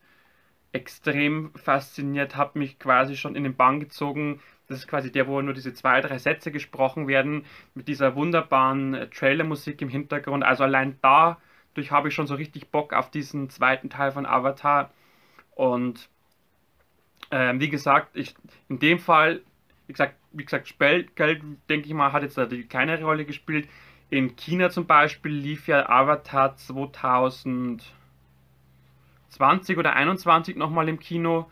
extrem 0.71 1.51
fasziniert, 1.55 2.35
hat 2.35 2.55
mich 2.55 2.77
quasi 2.77 3.17
schon 3.17 3.35
in 3.35 3.43
den 3.43 3.55
Bann 3.55 3.79
gezogen, 3.79 4.39
das 4.67 4.79
ist 4.79 4.87
quasi 4.87 5.11
der, 5.11 5.27
wo 5.27 5.41
nur 5.41 5.55
diese 5.55 5.73
zwei, 5.73 5.99
drei 5.99 6.19
Sätze 6.19 6.51
gesprochen 6.51 7.07
werden, 7.07 7.43
mit 7.73 7.87
dieser 7.87 8.15
wunderbaren 8.15 8.93
äh, 8.93 9.07
Trailermusik 9.07 9.81
im 9.81 9.89
Hintergrund. 9.89 10.43
Also 10.43 10.63
allein 10.63 10.99
dadurch 11.01 11.91
habe 11.91 12.09
ich 12.09 12.13
schon 12.13 12.27
so 12.27 12.35
richtig 12.35 12.69
Bock 12.69 12.93
auf 12.93 13.09
diesen 13.09 13.49
zweiten 13.49 13.89
Teil 13.89 14.11
von 14.11 14.27
Avatar. 14.27 14.91
Und 15.55 16.07
ähm, 17.31 17.59
wie 17.59 17.69
gesagt, 17.69 18.15
ich, 18.15 18.35
in 18.69 18.77
dem 18.77 18.99
Fall, 18.99 19.41
wie 19.87 19.93
gesagt, 19.93 20.15
wie 20.31 20.45
gesagt, 20.45 20.77
Geld, 20.77 21.41
denke 21.67 21.87
ich 21.87 21.93
mal, 21.93 22.11
hat 22.11 22.21
jetzt 22.21 22.39
keine 22.69 23.01
Rolle 23.01 23.25
gespielt. 23.25 23.67
In 24.09 24.35
China 24.35 24.69
zum 24.69 24.85
Beispiel 24.85 25.31
lief 25.31 25.67
ja 25.67 25.87
Avatar 25.87 26.55
2020 26.55 27.87
oder 29.77 29.91
2021 29.91 30.55
nochmal 30.55 30.89
im 30.89 30.99
Kino. 30.99 31.49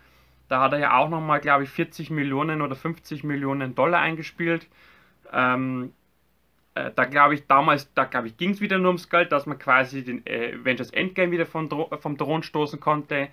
Da 0.49 0.61
hat 0.61 0.73
er 0.73 0.79
ja 0.79 0.97
auch 0.97 1.09
nochmal, 1.09 1.39
glaube 1.39 1.65
ich, 1.65 1.69
40 1.69 2.09
Millionen 2.09 2.61
oder 2.61 2.75
50 2.75 3.23
Millionen 3.23 3.75
Dollar 3.75 3.99
eingespielt. 3.99 4.67
Ähm, 5.31 5.93
äh, 6.73 6.91
da 6.95 7.05
glaube 7.05 7.35
ich, 7.35 7.45
damals, 7.47 7.93
da 7.93 8.05
glaube 8.05 8.27
ich, 8.27 8.37
ging 8.37 8.51
es 8.51 8.61
wieder 8.61 8.77
nur 8.77 8.87
ums 8.87 9.09
Geld, 9.09 9.31
dass 9.31 9.45
man 9.45 9.59
quasi 9.59 10.03
den 10.03 10.25
äh, 10.25 10.55
Avengers 10.59 10.91
Endgame 10.91 11.31
wieder 11.31 11.45
vom, 11.45 11.69
Dro 11.69 11.89
vom 11.99 12.17
Thron 12.17 12.43
stoßen 12.43 12.79
konnte. 12.79 13.27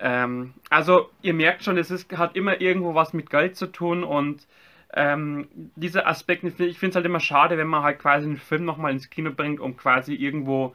Ähm, 0.00 0.54
also, 0.70 1.10
ihr 1.22 1.34
merkt 1.34 1.62
schon, 1.62 1.78
es 1.78 1.90
ist, 1.90 2.10
hat 2.16 2.36
immer 2.36 2.60
irgendwo 2.60 2.94
was 2.94 3.12
mit 3.12 3.30
Geld 3.30 3.56
zu 3.56 3.66
tun 3.66 4.02
und 4.02 4.46
ähm, 4.92 5.48
dieser 5.76 6.06
Aspekt, 6.06 6.42
ich 6.44 6.78
finde 6.78 6.88
es 6.90 6.94
halt 6.96 7.06
immer 7.06 7.20
schade, 7.20 7.56
wenn 7.58 7.68
man 7.68 7.82
halt 7.82 7.98
quasi 7.98 8.26
einen 8.26 8.36
Film 8.36 8.64
nochmal 8.64 8.92
ins 8.92 9.10
Kino 9.10 9.30
bringt, 9.30 9.60
um 9.60 9.76
quasi 9.76 10.14
irgendwo 10.14 10.74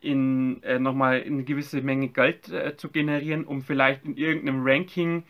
in 0.00 0.62
äh, 0.62 0.78
nochmal 0.78 1.22
eine 1.26 1.44
gewisse 1.44 1.82
Menge 1.82 2.08
Geld 2.08 2.50
äh, 2.50 2.76
zu 2.76 2.88
generieren, 2.90 3.44
um 3.44 3.62
vielleicht 3.62 4.04
in 4.04 4.16
irgendeinem 4.16 4.62
Ranking 4.66 5.24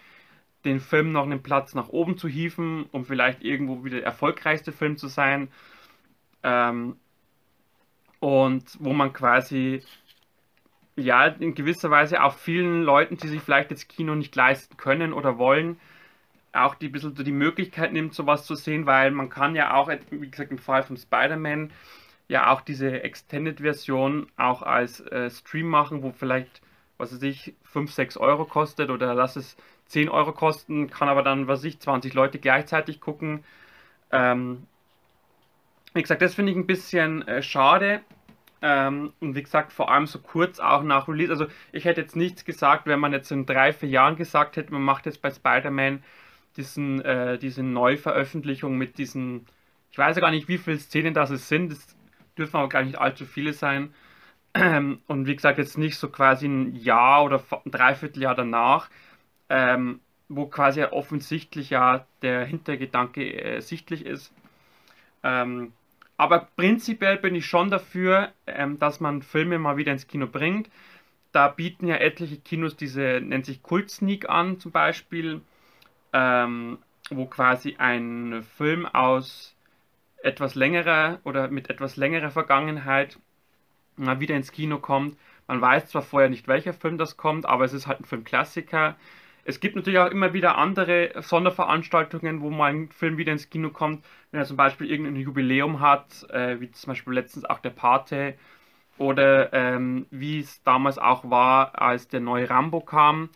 den 0.64 0.78
Film 0.78 1.12
noch 1.12 1.24
einen 1.24 1.42
Platz 1.42 1.74
nach 1.74 1.88
oben 1.88 2.16
zu 2.16 2.28
hieven, 2.28 2.86
um 2.92 3.04
vielleicht 3.04 3.42
irgendwo 3.42 3.84
wieder 3.84 3.96
der 3.96 4.06
erfolgreichste 4.06 4.72
Film 4.72 4.96
zu 4.96 5.08
sein. 5.08 5.48
Ähm, 6.42 6.96
und 8.20 8.76
wo 8.78 8.92
man 8.92 9.12
quasi 9.12 9.82
ja 10.96 11.26
in 11.26 11.54
gewisser 11.54 11.90
Weise 11.90 12.22
auch 12.22 12.34
vielen 12.34 12.82
Leuten, 12.82 13.16
die 13.16 13.28
sich 13.28 13.40
vielleicht 13.40 13.70
das 13.70 13.88
Kino 13.88 14.14
nicht 14.14 14.36
leisten 14.36 14.76
können 14.76 15.12
oder 15.12 15.38
wollen, 15.38 15.80
auch 16.52 16.74
die 16.74 16.88
bisschen 16.88 17.14
die 17.14 17.32
Möglichkeit 17.32 17.92
nimmt, 17.92 18.14
sowas 18.14 18.44
zu 18.44 18.54
sehen, 18.54 18.86
weil 18.86 19.10
man 19.10 19.28
kann 19.28 19.54
ja 19.54 19.74
auch, 19.74 19.90
wie 20.10 20.30
gesagt, 20.30 20.50
im 20.50 20.58
Fall 20.58 20.82
von 20.82 20.96
Spider-Man 20.96 21.70
ja 22.28 22.52
auch 22.52 22.60
diese 22.60 23.02
Extended-Version 23.02 24.28
auch 24.36 24.62
als 24.62 25.00
äh, 25.00 25.30
Stream 25.30 25.66
machen, 25.66 26.02
wo 26.02 26.12
vielleicht, 26.12 26.62
was 26.98 27.12
weiß 27.12 27.22
ich, 27.22 27.54
5, 27.64 27.92
6 27.92 28.16
Euro 28.18 28.44
kostet 28.44 28.90
oder 28.90 29.14
lass 29.14 29.36
es 29.36 29.56
10 29.86 30.08
Euro 30.08 30.32
kosten, 30.32 30.88
kann 30.90 31.08
aber 31.08 31.22
dann, 31.22 31.48
was 31.48 31.60
weiß 31.60 31.64
ich, 31.64 31.80
20 31.80 32.14
Leute 32.14 32.38
gleichzeitig 32.38 33.00
gucken. 33.00 33.44
Ähm, 34.12 34.66
wie 35.94 36.02
gesagt, 36.02 36.22
das 36.22 36.34
finde 36.34 36.52
ich 36.52 36.58
ein 36.58 36.66
bisschen 36.66 37.26
äh, 37.26 37.42
schade. 37.42 38.00
Ähm, 38.62 39.12
und 39.20 39.34
wie 39.34 39.42
gesagt, 39.42 39.72
vor 39.72 39.90
allem 39.90 40.06
so 40.06 40.18
kurz 40.20 40.60
auch 40.60 40.82
nach 40.82 41.08
Release. 41.08 41.32
Also 41.32 41.46
ich 41.72 41.84
hätte 41.84 42.00
jetzt 42.00 42.14
nichts 42.14 42.44
gesagt, 42.44 42.86
wenn 42.86 43.00
man 43.00 43.12
jetzt 43.12 43.32
in 43.32 43.46
drei, 43.46 43.72
vier 43.72 43.88
Jahren 43.88 44.16
gesagt 44.16 44.56
hätte, 44.56 44.72
man 44.72 44.82
macht 44.82 45.06
jetzt 45.06 45.22
bei 45.22 45.30
Spider-Man 45.30 46.04
diesen, 46.56 47.00
äh, 47.02 47.38
diese 47.38 47.62
Neuveröffentlichung 47.62 48.76
mit 48.76 48.98
diesen, 48.98 49.46
ich 49.90 49.98
weiß 49.98 50.16
ja 50.16 50.20
gar 50.22 50.30
nicht, 50.30 50.48
wie 50.48 50.58
viele 50.58 50.78
Szenen 50.78 51.14
das 51.14 51.30
es 51.30 51.48
sind. 51.48 51.72
Das 51.72 51.96
dürfen 52.36 52.56
aber 52.56 52.68
gar 52.68 52.82
nicht 52.82 52.98
allzu 52.98 53.26
viele 53.26 53.52
sein. 53.52 53.94
Und 54.54 55.26
wie 55.26 55.36
gesagt, 55.36 55.58
jetzt 55.58 55.78
nicht 55.78 55.96
so 55.96 56.08
quasi 56.08 56.46
ein 56.46 56.74
Jahr 56.76 57.24
oder 57.24 57.42
ein 57.64 57.70
Dreivierteljahr 57.70 58.34
danach, 58.34 58.90
ähm, 59.48 60.00
wo 60.28 60.46
quasi 60.46 60.82
offensichtlich 60.84 61.70
ja 61.70 62.06
der 62.22 62.44
Hintergedanke 62.44 63.32
äh, 63.32 63.60
sichtlich 63.60 64.06
ist. 64.06 64.32
Ähm, 65.22 65.72
aber 66.16 66.48
prinzipiell 66.56 67.16
bin 67.16 67.34
ich 67.34 67.46
schon 67.46 67.70
dafür, 67.70 68.32
ähm, 68.46 68.78
dass 68.78 69.00
man 69.00 69.22
Filme 69.22 69.58
mal 69.58 69.76
wieder 69.76 69.92
ins 69.92 70.06
Kino 70.06 70.26
bringt. 70.26 70.70
Da 71.32 71.48
bieten 71.48 71.86
ja 71.86 71.96
etliche 71.96 72.36
Kinos 72.38 72.76
diese, 72.76 73.20
nennt 73.22 73.46
sich 73.46 73.62
Kult 73.62 73.90
Sneak 73.90 74.28
an 74.28 74.58
zum 74.60 74.72
Beispiel, 74.72 75.40
ähm, 76.12 76.78
wo 77.10 77.26
quasi 77.26 77.76
ein 77.78 78.42
Film 78.56 78.86
aus 78.86 79.56
etwas 80.22 80.54
längerer 80.54 81.20
oder 81.24 81.48
mit 81.48 81.70
etwas 81.70 81.96
längerer 81.96 82.30
Vergangenheit 82.30 83.18
mal 83.96 84.20
wieder 84.20 84.36
ins 84.36 84.52
Kino 84.52 84.78
kommt. 84.78 85.16
Man 85.48 85.60
weiß 85.60 85.88
zwar 85.88 86.02
vorher 86.02 86.30
nicht, 86.30 86.48
welcher 86.48 86.72
Film 86.72 86.98
das 86.98 87.16
kommt, 87.16 87.46
aber 87.46 87.64
es 87.64 87.72
ist 87.72 87.86
halt 87.86 88.00
ein 88.00 88.04
Filmklassiker. 88.04 88.96
Es 89.44 89.60
gibt 89.60 89.74
natürlich 89.74 89.98
auch 89.98 90.10
immer 90.10 90.32
wieder 90.32 90.58
andere 90.58 91.12
Sonderveranstaltungen, 91.22 92.40
wo 92.40 92.50
mal 92.50 92.72
ein 92.72 92.88
Film 92.90 93.16
wieder 93.16 93.32
ins 93.32 93.50
Kino 93.50 93.70
kommt, 93.70 94.04
wenn 94.30 94.40
er 94.40 94.46
zum 94.46 94.56
Beispiel 94.56 94.90
irgendein 94.90 95.16
Jubiläum 95.16 95.80
hat, 95.80 96.28
äh, 96.30 96.60
wie 96.60 96.70
zum 96.70 96.90
Beispiel 96.90 97.14
letztens 97.14 97.44
auch 97.46 97.58
der 97.58 97.70
Pate 97.70 98.34
oder 98.98 99.52
ähm, 99.52 100.06
wie 100.10 100.40
es 100.40 100.62
damals 100.62 100.98
auch 100.98 101.30
war, 101.30 101.80
als 101.80 102.08
der 102.08 102.20
neue 102.20 102.50
Rambo 102.50 102.80
kam. 102.80 103.30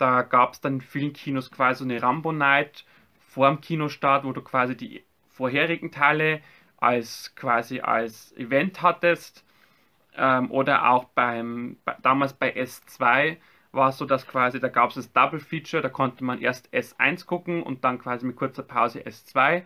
Da 0.00 0.22
gab 0.22 0.54
es 0.54 0.62
dann 0.62 0.74
in 0.74 0.80
vielen 0.80 1.12
Kinos 1.12 1.50
quasi 1.50 1.84
eine 1.84 2.02
Rambo-Night 2.02 2.86
vor 3.28 3.48
dem 3.48 3.60
Kinostart, 3.60 4.24
wo 4.24 4.32
du 4.32 4.40
quasi 4.40 4.74
die 4.74 5.04
vorherigen 5.28 5.92
Teile 5.92 6.40
als 6.78 7.34
quasi 7.36 7.80
als 7.80 8.34
Event 8.38 8.80
hattest. 8.80 9.44
Ähm, 10.16 10.50
oder 10.50 10.88
auch 10.88 11.04
beim 11.04 11.76
damals 12.00 12.32
bei 12.32 12.56
S2 12.56 13.36
war 13.72 13.90
es 13.90 13.98
so, 13.98 14.06
dass 14.06 14.26
quasi 14.26 14.58
da 14.58 14.68
gab 14.68 14.88
es 14.88 14.94
das 14.96 15.12
Double 15.12 15.38
Feature, 15.38 15.82
da 15.82 15.90
konnte 15.90 16.24
man 16.24 16.40
erst 16.40 16.72
S1 16.72 17.26
gucken 17.26 17.62
und 17.62 17.84
dann 17.84 17.98
quasi 17.98 18.24
mit 18.24 18.36
kurzer 18.36 18.62
Pause 18.62 19.00
S2. 19.00 19.62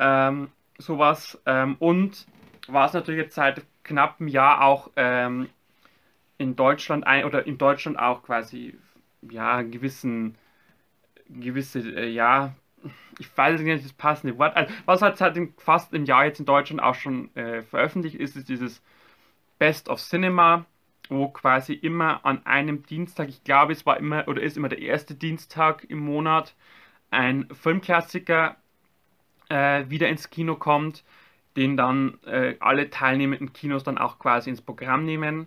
Ähm, 0.00 0.50
sowas. 0.78 1.40
Ähm, 1.46 1.76
und 1.78 2.26
war 2.66 2.86
es 2.86 2.92
natürlich 2.92 3.20
jetzt 3.20 3.36
seit 3.36 3.62
knapp 3.84 4.16
einem 4.18 4.28
Jahr 4.28 4.62
auch 4.62 4.90
ähm, 4.96 5.48
in 6.38 6.56
Deutschland 6.56 7.06
ein 7.06 7.24
oder 7.24 7.46
in 7.46 7.56
Deutschland 7.56 8.00
auch 8.00 8.24
quasi 8.24 8.76
ja 9.30 9.62
gewissen 9.62 10.36
gewisse 11.28 11.80
äh, 11.80 12.08
ja 12.08 12.54
ich 13.18 13.36
weiß 13.36 13.60
nicht 13.60 13.84
das 13.84 13.92
passende 13.92 14.38
Wort. 14.38 14.56
Also, 14.56 14.72
was 14.84 15.02
halt 15.02 15.16
seit 15.16 15.38
fast 15.58 15.94
einem 15.94 16.04
Jahr 16.04 16.26
jetzt 16.26 16.40
in 16.40 16.46
Deutschland 16.46 16.82
auch 16.82 16.94
schon 16.94 17.34
äh, 17.36 17.62
veröffentlicht 17.62 18.16
ist, 18.16 18.36
ist 18.36 18.48
dieses 18.48 18.82
Best 19.58 19.88
of 19.88 20.00
Cinema, 20.00 20.66
wo 21.08 21.28
quasi 21.28 21.74
immer 21.74 22.24
an 22.24 22.44
einem 22.46 22.84
Dienstag, 22.84 23.28
ich 23.28 23.44
glaube 23.44 23.72
es 23.72 23.86
war 23.86 23.98
immer 23.98 24.26
oder 24.28 24.42
ist 24.42 24.56
immer 24.56 24.68
der 24.68 24.80
erste 24.80 25.14
Dienstag 25.14 25.84
im 25.84 25.98
Monat, 25.98 26.54
ein 27.10 27.48
Filmklassiker 27.52 28.56
äh, 29.48 29.88
wieder 29.88 30.08
ins 30.08 30.30
Kino 30.30 30.56
kommt, 30.56 31.04
den 31.56 31.76
dann 31.76 32.18
äh, 32.24 32.56
alle 32.60 32.90
teilnehmenden 32.90 33.52
Kinos 33.52 33.84
dann 33.84 33.98
auch 33.98 34.18
quasi 34.18 34.50
ins 34.50 34.62
Programm 34.62 35.04
nehmen. 35.04 35.46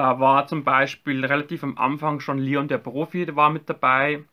Da 0.00 0.18
war 0.18 0.46
zum 0.46 0.64
Beispiel 0.64 1.26
relativ 1.26 1.62
am 1.62 1.76
Anfang 1.76 2.20
schon 2.20 2.38
Leon 2.38 2.68
der 2.68 2.78
Profi, 2.78 3.36
war 3.36 3.50
mit 3.50 3.68
dabei. 3.68 4.24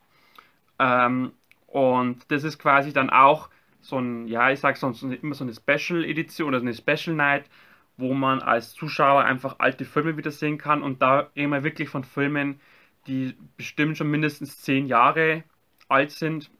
Ähm, 0.78 1.32
und 1.66 2.24
das 2.30 2.42
ist 2.42 2.58
quasi 2.58 2.94
dann 2.94 3.10
auch 3.10 3.50
so 3.82 3.98
ein, 3.98 4.26
ja, 4.28 4.50
ich 4.50 4.60
sag 4.60 4.78
sonst 4.78 5.02
immer 5.02 5.34
so 5.34 5.44
eine 5.44 5.52
Special 5.52 6.06
Edition 6.06 6.48
oder 6.48 6.60
eine 6.60 6.72
Special 6.72 7.14
Night, 7.14 7.50
wo 7.98 8.14
man 8.14 8.40
als 8.40 8.72
Zuschauer 8.72 9.24
einfach 9.24 9.56
alte 9.58 9.84
Filme 9.84 10.16
wieder 10.16 10.30
sehen 10.30 10.56
kann. 10.56 10.82
Und 10.82 11.02
da 11.02 11.28
reden 11.36 11.52
wir 11.52 11.62
wirklich 11.64 11.90
von 11.90 12.02
Filmen, 12.02 12.62
die 13.06 13.36
bestimmt 13.58 13.98
schon 13.98 14.10
mindestens 14.10 14.62
zehn 14.62 14.86
Jahre 14.86 15.44
alt 15.86 16.12
sind, 16.12 16.50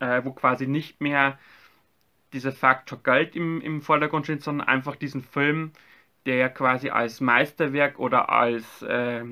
äh, 0.00 0.24
wo 0.24 0.32
quasi 0.32 0.66
nicht 0.66 1.00
mehr 1.00 1.38
dieser 2.32 2.50
Faktor 2.50 3.00
Geld 3.04 3.36
im, 3.36 3.60
im 3.60 3.82
Vordergrund 3.82 4.26
steht, 4.26 4.42
sondern 4.42 4.66
einfach 4.66 4.96
diesen 4.96 5.22
Film, 5.22 5.70
der 6.26 6.36
ja 6.36 6.48
quasi 6.48 6.90
als 6.90 7.20
Meisterwerk 7.20 7.98
oder 7.98 8.30
als, 8.30 8.82
äh, 8.82 9.24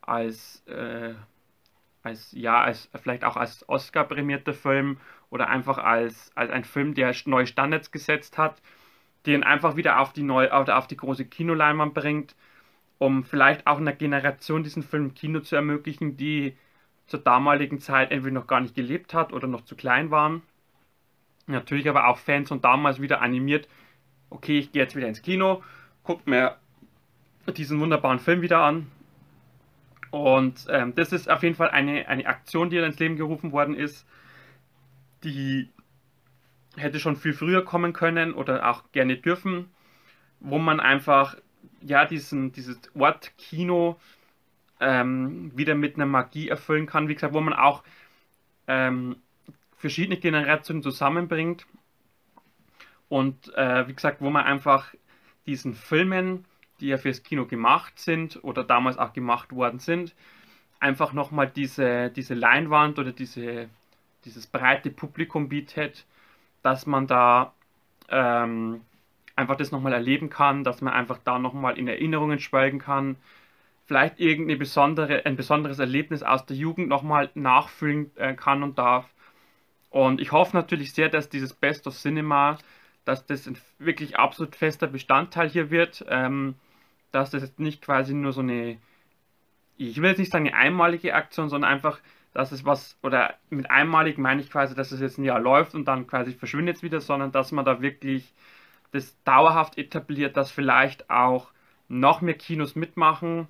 als, 0.00 0.62
äh, 0.66 1.14
als, 2.02 2.32
ja, 2.32 2.60
als, 2.62 2.90
vielleicht 3.02 3.24
auch 3.24 3.36
als 3.36 3.68
Oscar-prämierter 3.68 4.54
Film 4.54 4.98
oder 5.30 5.48
einfach 5.48 5.78
als, 5.78 6.30
als 6.34 6.50
ein 6.50 6.64
Film, 6.64 6.94
der 6.94 7.14
neue 7.26 7.46
Standards 7.46 7.90
gesetzt 7.90 8.38
hat 8.38 8.60
den 9.26 9.44
einfach 9.44 9.76
wieder 9.76 10.00
auf 10.00 10.12
die 10.12 10.22
neue 10.22 10.50
oder 10.52 10.78
auf 10.78 10.86
die 10.86 10.96
große 10.96 11.24
Kinoleinwand 11.24 11.94
bringt, 11.94 12.34
um 12.98 13.24
vielleicht 13.24 13.66
auch 13.66 13.78
einer 13.78 13.92
Generation 13.92 14.62
diesen 14.62 14.82
Film 14.82 15.14
Kino 15.14 15.40
zu 15.40 15.56
ermöglichen, 15.56 16.16
die 16.16 16.56
zur 17.06 17.20
damaligen 17.20 17.80
Zeit 17.80 18.10
entweder 18.10 18.34
noch 18.34 18.46
gar 18.46 18.60
nicht 18.60 18.74
gelebt 18.74 19.14
hat 19.14 19.32
oder 19.32 19.46
noch 19.46 19.64
zu 19.64 19.76
klein 19.76 20.10
waren. 20.10 20.42
Natürlich 21.46 21.88
aber 21.88 22.08
auch 22.08 22.18
Fans 22.18 22.50
und 22.50 22.64
damals 22.64 23.00
wieder 23.00 23.20
animiert, 23.20 23.68
okay, 24.30 24.58
ich 24.58 24.72
gehe 24.72 24.82
jetzt 24.82 24.96
wieder 24.96 25.08
ins 25.08 25.22
Kino, 25.22 25.62
guckt 26.04 26.26
mir 26.26 26.56
diesen 27.56 27.80
wunderbaren 27.80 28.18
Film 28.18 28.42
wieder 28.42 28.62
an. 28.62 28.90
Und 30.10 30.66
ähm, 30.68 30.94
das 30.94 31.12
ist 31.12 31.30
auf 31.30 31.42
jeden 31.42 31.54
Fall 31.54 31.70
eine, 31.70 32.06
eine 32.06 32.26
Aktion, 32.26 32.70
die 32.70 32.76
ins 32.76 32.98
Leben 32.98 33.16
gerufen 33.16 33.52
worden 33.52 33.74
ist, 33.74 34.06
die 35.24 35.70
hätte 36.76 37.00
schon 37.00 37.16
viel 37.16 37.32
früher 37.32 37.64
kommen 37.64 37.92
können 37.92 38.34
oder 38.34 38.68
auch 38.68 38.84
gerne 38.92 39.16
dürfen, 39.16 39.70
wo 40.40 40.58
man 40.58 40.80
einfach 40.80 41.36
ja 41.80 42.04
diesen, 42.04 42.52
dieses 42.52 42.78
Ort 42.94 43.36
Kino 43.38 43.98
ähm, 44.80 45.52
wieder 45.56 45.74
mit 45.74 45.96
einer 45.96 46.06
Magie 46.06 46.48
erfüllen 46.48 46.86
kann. 46.86 47.08
Wie 47.08 47.14
gesagt, 47.14 47.34
wo 47.34 47.40
man 47.40 47.54
auch 47.54 47.82
ähm, 48.66 49.16
verschiedene 49.76 50.18
Generationen 50.18 50.82
zusammenbringt 50.82 51.66
und 53.08 53.54
äh, 53.56 53.86
wie 53.88 53.94
gesagt, 53.94 54.20
wo 54.20 54.30
man 54.30 54.44
einfach 54.44 54.94
diesen 55.46 55.74
Filmen, 55.74 56.44
die 56.80 56.88
ja 56.88 56.98
fürs 56.98 57.22
Kino 57.22 57.46
gemacht 57.46 57.98
sind 57.98 58.42
oder 58.42 58.64
damals 58.64 58.98
auch 58.98 59.12
gemacht 59.12 59.52
worden 59.52 59.78
sind, 59.78 60.14
einfach 60.80 61.12
nochmal 61.12 61.48
diese, 61.48 62.10
diese 62.10 62.34
Leinwand 62.34 62.98
oder 62.98 63.12
diese, 63.12 63.68
dieses 64.24 64.46
breite 64.46 64.90
Publikum 64.90 65.48
bietet, 65.48 66.06
dass 66.62 66.86
man 66.86 67.06
da 67.06 67.52
ähm, 68.08 68.80
einfach 69.36 69.56
das 69.56 69.70
nochmal 69.70 69.92
erleben 69.92 70.28
kann, 70.28 70.64
dass 70.64 70.80
man 70.80 70.92
einfach 70.92 71.18
da 71.24 71.38
nochmal 71.38 71.78
in 71.78 71.88
Erinnerungen 71.88 72.38
schwelgen 72.40 72.78
kann, 72.78 73.16
vielleicht 73.86 74.20
irgendein 74.20 74.58
besondere, 74.58 75.24
ein 75.26 75.36
besonderes 75.36 75.78
Erlebnis 75.78 76.22
aus 76.22 76.46
der 76.46 76.56
Jugend 76.56 76.88
nochmal 76.88 77.30
nachfühlen 77.34 78.10
äh, 78.16 78.34
kann 78.34 78.62
und 78.62 78.78
darf. 78.78 79.06
Und 79.90 80.20
ich 80.20 80.32
hoffe 80.32 80.56
natürlich 80.56 80.94
sehr, 80.94 81.08
dass 81.08 81.28
dieses 81.28 81.52
Best 81.52 81.86
of 81.86 81.94
Cinema, 81.94 82.58
dass 83.04 83.26
das 83.26 83.46
ein 83.46 83.58
wirklich 83.78 84.18
absolut 84.18 84.56
fester 84.56 84.86
Bestandteil 84.86 85.48
hier 85.48 85.70
wird, 85.70 86.04
ähm, 86.08 86.54
dass 87.10 87.30
das 87.30 87.42
jetzt 87.42 87.60
nicht 87.60 87.82
quasi 87.82 88.14
nur 88.14 88.32
so 88.32 88.40
eine, 88.40 88.78
ich 89.76 90.00
will 90.00 90.10
jetzt 90.10 90.18
nicht 90.18 90.32
sagen 90.32 90.48
eine 90.48 90.56
einmalige 90.56 91.14
Aktion, 91.14 91.48
sondern 91.48 91.70
einfach 91.70 92.00
dass 92.34 92.52
es 92.52 92.64
was, 92.64 92.98
oder 93.02 93.34
mit 93.50 93.70
einmalig 93.70 94.18
meine 94.18 94.40
ich 94.40 94.50
quasi, 94.50 94.74
dass 94.74 94.92
es 94.92 95.00
jetzt 95.00 95.18
ein 95.18 95.24
Jahr 95.24 95.40
läuft 95.40 95.74
und 95.74 95.86
dann 95.86 96.06
quasi 96.06 96.32
verschwindet 96.32 96.76
es 96.76 96.82
wieder, 96.82 97.00
sondern 97.00 97.32
dass 97.32 97.52
man 97.52 97.64
da 97.64 97.82
wirklich 97.82 98.32
das 98.92 99.16
dauerhaft 99.24 99.78
etabliert, 99.78 100.36
dass 100.36 100.50
vielleicht 100.50 101.10
auch 101.10 101.50
noch 101.88 102.20
mehr 102.20 102.34
Kinos 102.34 102.74
mitmachen. 102.74 103.48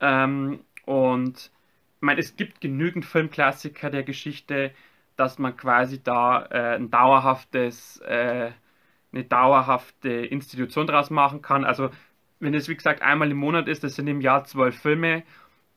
Ähm, 0.00 0.60
und 0.86 1.50
ich 1.96 2.02
meine, 2.02 2.20
es 2.20 2.36
gibt 2.36 2.60
genügend 2.60 3.04
Filmklassiker 3.04 3.90
der 3.90 4.02
Geschichte, 4.02 4.72
dass 5.16 5.38
man 5.38 5.56
quasi 5.56 6.02
da 6.02 6.46
äh, 6.46 6.76
ein 6.76 6.90
dauerhaftes, 6.90 7.98
äh, 8.00 8.50
eine 9.12 9.24
dauerhafte 9.24 10.08
Institution 10.08 10.86
draus 10.86 11.10
machen 11.10 11.42
kann. 11.42 11.64
Also 11.64 11.90
wenn 12.38 12.54
es 12.54 12.68
wie 12.68 12.76
gesagt 12.76 13.02
einmal 13.02 13.30
im 13.30 13.36
Monat 13.36 13.68
ist, 13.68 13.84
das 13.84 13.96
sind 13.96 14.06
im 14.06 14.20
Jahr 14.20 14.44
zwölf 14.44 14.78
Filme 14.78 15.24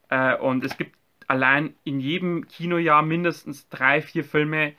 äh, 0.10 0.36
und 0.36 0.64
es 0.64 0.78
gibt 0.78 0.96
allein 1.28 1.76
in 1.84 2.00
jedem 2.00 2.48
Kinojahr 2.48 3.02
mindestens 3.02 3.68
drei, 3.70 4.02
vier 4.02 4.24
Filme, 4.24 4.74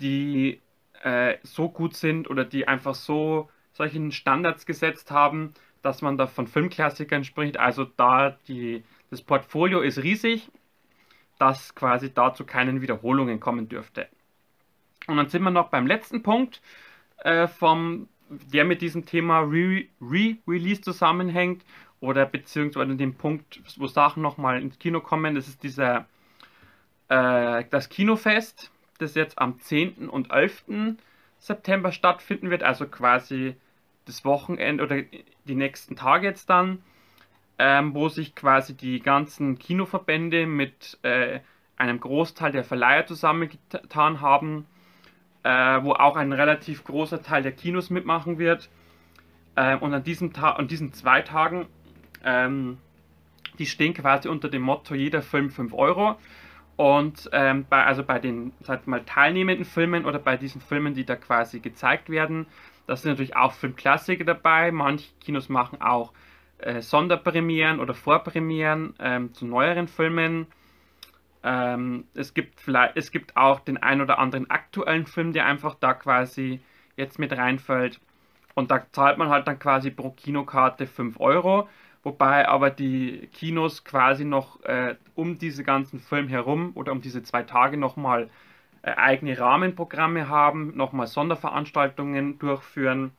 die 0.00 0.60
äh, 1.02 1.38
so 1.42 1.68
gut 1.68 1.94
sind 1.94 2.28
oder 2.28 2.44
die 2.44 2.68
einfach 2.68 2.94
so 2.94 3.48
solchen 3.72 4.12
Standards 4.12 4.66
gesetzt 4.66 5.10
haben, 5.10 5.54
dass 5.82 6.02
man 6.02 6.18
da 6.18 6.26
von 6.26 6.46
Filmklassikern 6.46 7.24
spricht. 7.24 7.58
Also 7.58 7.84
da 7.84 8.30
die, 8.48 8.84
das 9.10 9.22
Portfolio 9.22 9.80
ist 9.80 10.02
riesig, 10.02 10.50
dass 11.38 11.74
quasi 11.74 12.12
dazu 12.12 12.44
keinen 12.44 12.82
Wiederholungen 12.82 13.40
kommen 13.40 13.68
dürfte. 13.68 14.08
Und 15.06 15.16
dann 15.16 15.28
sind 15.28 15.42
wir 15.42 15.50
noch 15.50 15.68
beim 15.68 15.86
letzten 15.86 16.22
Punkt, 16.22 16.60
äh, 17.24 17.46
vom, 17.48 18.08
der 18.28 18.64
mit 18.64 18.82
diesem 18.82 19.06
Thema 19.06 19.40
Re-Release 19.40 20.80
zusammenhängt 20.80 21.64
oder 22.00 22.26
beziehungsweise 22.26 22.94
den 22.96 23.14
Punkt, 23.14 23.60
wo 23.76 23.86
Sachen 23.86 24.22
nochmal 24.22 24.60
ins 24.62 24.78
Kino 24.78 25.00
kommen, 25.00 25.34
das 25.34 25.48
ist 25.48 25.62
dieser, 25.62 26.06
äh, 27.08 27.64
das 27.70 27.88
Kinofest, 27.88 28.70
das 28.98 29.14
jetzt 29.14 29.38
am 29.38 29.60
10. 29.60 30.08
und 30.08 30.30
11. 30.30 30.96
September 31.38 31.92
stattfinden 31.92 32.50
wird, 32.50 32.62
also 32.62 32.86
quasi 32.86 33.56
das 34.04 34.24
Wochenende 34.24 34.84
oder 34.84 35.02
die 35.44 35.54
nächsten 35.54 35.96
Tage 35.96 36.26
jetzt 36.26 36.50
dann, 36.50 36.82
ähm, 37.58 37.94
wo 37.94 38.08
sich 38.08 38.34
quasi 38.34 38.74
die 38.74 39.00
ganzen 39.00 39.58
Kinoverbände 39.58 40.46
mit 40.46 40.98
äh, 41.02 41.40
einem 41.76 42.00
Großteil 42.00 42.52
der 42.52 42.64
Verleiher 42.64 43.06
zusammengetan 43.06 44.20
haben, 44.20 44.66
äh, 45.42 45.82
wo 45.82 45.92
auch 45.92 46.16
ein 46.16 46.32
relativ 46.32 46.84
großer 46.84 47.22
Teil 47.22 47.42
der 47.42 47.52
Kinos 47.52 47.90
mitmachen 47.90 48.38
wird. 48.38 48.68
Äh, 49.56 49.76
und 49.76 49.94
an 49.94 50.02
diesem 50.02 50.32
an 50.36 50.68
diesen 50.68 50.92
zwei 50.92 51.22
Tagen 51.22 51.66
ähm, 52.24 52.78
die 53.58 53.66
stehen 53.66 53.94
quasi 53.94 54.28
unter 54.28 54.48
dem 54.48 54.62
Motto 54.62 54.94
jeder 54.94 55.22
Film 55.22 55.50
5 55.50 55.74
Euro. 55.74 56.16
Und 56.76 57.28
ähm, 57.32 57.66
bei, 57.68 57.84
also 57.84 58.02
bei 58.02 58.18
den 58.18 58.52
sag 58.60 58.86
mal, 58.86 59.04
teilnehmenden 59.04 59.66
Filmen 59.66 60.06
oder 60.06 60.18
bei 60.18 60.38
diesen 60.38 60.62
Filmen, 60.62 60.94
die 60.94 61.04
da 61.04 61.14
quasi 61.14 61.60
gezeigt 61.60 62.08
werden, 62.08 62.46
da 62.86 62.96
sind 62.96 63.10
natürlich 63.10 63.36
auch 63.36 63.52
Filmklassiker 63.52 64.24
dabei. 64.24 64.72
Manche 64.72 65.10
Kinos 65.20 65.50
machen 65.50 65.82
auch 65.82 66.12
äh, 66.58 66.80
Sonderpremieren 66.80 67.80
oder 67.80 67.92
Vorpremieren 67.92 68.94
ähm, 68.98 69.34
zu 69.34 69.44
neueren 69.44 69.88
Filmen. 69.88 70.46
Ähm, 71.42 72.04
es, 72.14 72.34
gibt 72.34 72.60
vielleicht, 72.60 72.96
es 72.96 73.10
gibt 73.10 73.36
auch 73.36 73.60
den 73.60 73.78
ein 73.78 74.00
oder 74.00 74.18
anderen 74.18 74.50
aktuellen 74.50 75.06
Film, 75.06 75.32
der 75.32 75.46
einfach 75.46 75.74
da 75.74 75.94
quasi 75.94 76.60
jetzt 76.96 77.18
mit 77.18 77.32
reinfällt. 77.32 78.00
Und 78.54 78.70
da 78.70 78.84
zahlt 78.92 79.16
man 79.18 79.28
halt 79.28 79.46
dann 79.46 79.58
quasi 79.58 79.90
pro 79.90 80.10
Kinokarte 80.10 80.86
5 80.86 81.18
Euro 81.20 81.68
wobei 82.02 82.48
aber 82.48 82.70
die 82.70 83.28
Kinos 83.32 83.84
quasi 83.84 84.24
noch 84.24 84.62
äh, 84.64 84.96
um 85.14 85.38
diese 85.38 85.64
ganzen 85.64 86.00
Film 86.00 86.28
herum 86.28 86.72
oder 86.74 86.92
um 86.92 87.00
diese 87.00 87.22
zwei 87.22 87.42
Tage 87.42 87.76
nochmal 87.76 88.30
äh, 88.82 88.92
eigene 88.92 89.38
Rahmenprogramme 89.38 90.28
haben, 90.28 90.76
nochmal 90.76 91.06
Sonderveranstaltungen 91.06 92.38
durchführen, 92.38 93.12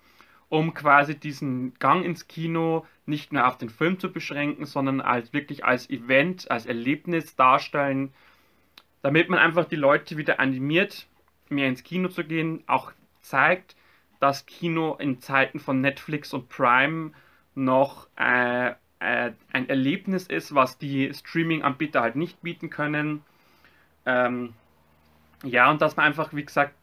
um 0.52 0.74
quasi 0.74 1.18
diesen 1.18 1.74
Gang 1.80 2.04
ins 2.04 2.28
Kino 2.28 2.86
nicht 3.06 3.32
nur 3.32 3.48
auf 3.48 3.58
den 3.58 3.70
Film 3.70 4.00
zu 4.00 4.12
beschränken, 4.12 4.66
sondern 4.66 5.00
als 5.00 5.32
wirklich 5.32 5.64
als 5.64 5.90
Event, 5.90 6.52
als 6.52 6.66
Erlebnis 6.66 7.38
darstellen, 7.38 8.14
damit 9.02 9.30
man 9.30 9.40
einfach 9.40 9.64
die 9.64 9.78
Leute 9.78 10.18
wieder 10.18 10.42
animiert, 10.42 11.08
mehr 11.48 11.70
ins 11.70 11.84
Kino 11.84 12.10
zu 12.10 12.26
gehen, 12.26 12.66
auch 12.68 12.92
zeigt, 13.22 13.78
dass 14.20 14.46
Kino 14.46 14.96
in 15.00 15.22
Zeiten 15.22 15.62
von 15.62 15.80
Netflix 15.80 16.34
und 16.34 16.50
Prime 16.50 17.14
noch 17.56 18.10
äh, 18.18 18.72
äh, 19.00 19.32
ein 19.54 19.70
Erlebnis 19.70 20.28
ist, 20.28 20.54
was 20.54 20.78
die 20.78 21.14
Streaming-Anbieter 21.14 22.02
halt 22.02 22.18
nicht 22.18 22.42
bieten 22.42 22.70
können. 22.70 23.24
Ähm, 24.06 24.54
ja, 25.46 25.72
und 25.72 25.82
dass 25.82 25.96
man 25.96 26.08
einfach, 26.08 26.34
wie 26.34 26.44
gesagt, 26.44 26.76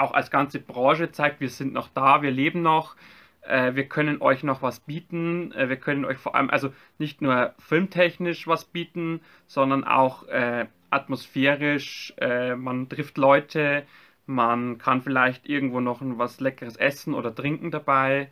auch 0.00 0.12
als 0.12 0.30
ganze 0.30 0.60
Branche 0.60 1.12
zeigt, 1.12 1.40
wir 1.40 1.48
sind 1.50 1.72
noch 1.72 1.88
da, 1.88 2.22
wir 2.22 2.30
leben 2.30 2.62
noch, 2.62 2.96
äh, 3.42 3.74
wir 3.74 3.88
können 3.88 4.20
euch 4.22 4.42
noch 4.42 4.62
was 4.62 4.80
bieten, 4.80 5.52
äh, 5.52 5.68
wir 5.68 5.76
können 5.76 6.04
euch 6.04 6.18
vor 6.18 6.34
allem, 6.34 6.50
also 6.50 6.72
nicht 6.98 7.22
nur 7.22 7.54
filmtechnisch 7.58 8.46
was 8.46 8.64
bieten, 8.64 9.20
sondern 9.46 9.84
auch 9.84 10.26
äh, 10.28 10.66
atmosphärisch, 10.90 12.14
äh, 12.18 12.56
man 12.56 12.88
trifft 12.88 13.18
Leute, 13.18 13.84
man 14.26 14.78
kann 14.78 15.02
vielleicht 15.02 15.48
irgendwo 15.48 15.80
noch 15.80 16.00
was 16.02 16.40
Leckeres 16.40 16.76
essen 16.76 17.14
oder 17.14 17.34
trinken 17.34 17.70
dabei. 17.70 18.30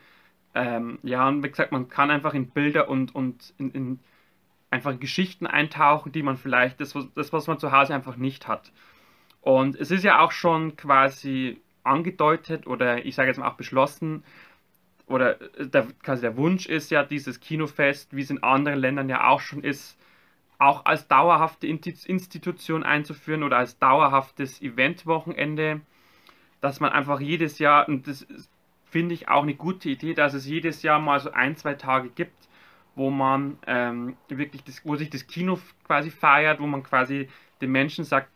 Ähm, 0.54 0.98
ja, 1.02 1.28
und 1.28 1.42
wie 1.42 1.50
gesagt, 1.50 1.72
man 1.72 1.88
kann 1.88 2.10
einfach 2.10 2.34
in 2.34 2.50
Bilder 2.50 2.88
und, 2.88 3.14
und 3.14 3.54
in, 3.58 3.70
in 3.72 4.00
einfach 4.70 4.98
Geschichten 4.98 5.46
eintauchen, 5.46 6.12
die 6.12 6.22
man 6.22 6.36
vielleicht, 6.36 6.80
das, 6.80 6.94
das, 7.14 7.32
was 7.32 7.46
man 7.46 7.58
zu 7.58 7.72
Hause 7.72 7.94
einfach 7.94 8.16
nicht 8.16 8.48
hat. 8.48 8.72
Und 9.40 9.76
es 9.76 9.90
ist 9.90 10.04
ja 10.04 10.20
auch 10.20 10.32
schon 10.32 10.76
quasi 10.76 11.60
angedeutet 11.84 12.66
oder 12.66 13.04
ich 13.04 13.14
sage 13.14 13.28
jetzt 13.28 13.38
mal 13.38 13.48
auch 13.48 13.56
beschlossen, 13.56 14.24
oder 15.08 15.40
äh, 15.58 15.66
der, 15.66 15.86
quasi 16.02 16.22
der 16.22 16.36
Wunsch 16.36 16.66
ist 16.66 16.90
ja, 16.90 17.02
dieses 17.02 17.40
Kinofest, 17.40 18.14
wie 18.14 18.22
es 18.22 18.30
in 18.30 18.42
anderen 18.42 18.78
Ländern 18.78 19.08
ja 19.08 19.28
auch 19.28 19.40
schon 19.40 19.64
ist, 19.64 19.98
auch 20.58 20.84
als 20.86 21.06
dauerhafte 21.06 21.66
Institution 21.66 22.82
einzuführen 22.82 23.42
oder 23.44 23.58
als 23.58 23.78
dauerhaftes 23.78 24.60
Eventwochenende, 24.60 25.80
dass 26.60 26.80
man 26.80 26.90
einfach 26.90 27.20
jedes 27.20 27.60
Jahr, 27.60 27.88
und 27.88 28.08
das 28.08 28.26
finde 28.84 29.14
ich 29.14 29.28
auch 29.28 29.44
eine 29.44 29.54
gute 29.54 29.88
Idee, 29.88 30.14
dass 30.14 30.34
es 30.34 30.46
jedes 30.46 30.82
Jahr 30.82 30.98
mal 30.98 31.20
so 31.20 31.30
ein, 31.30 31.56
zwei 31.56 31.74
Tage 31.74 32.08
gibt, 32.08 32.48
wo 32.96 33.10
man 33.10 33.58
ähm, 33.68 34.16
wirklich 34.28 34.64
das, 34.64 34.84
wo 34.84 34.96
sich 34.96 35.10
das 35.10 35.28
Kino 35.28 35.60
quasi 35.84 36.10
feiert, 36.10 36.58
wo 36.60 36.66
man 36.66 36.82
quasi 36.82 37.28
den 37.60 37.70
Menschen 37.70 38.04
sagt, 38.04 38.28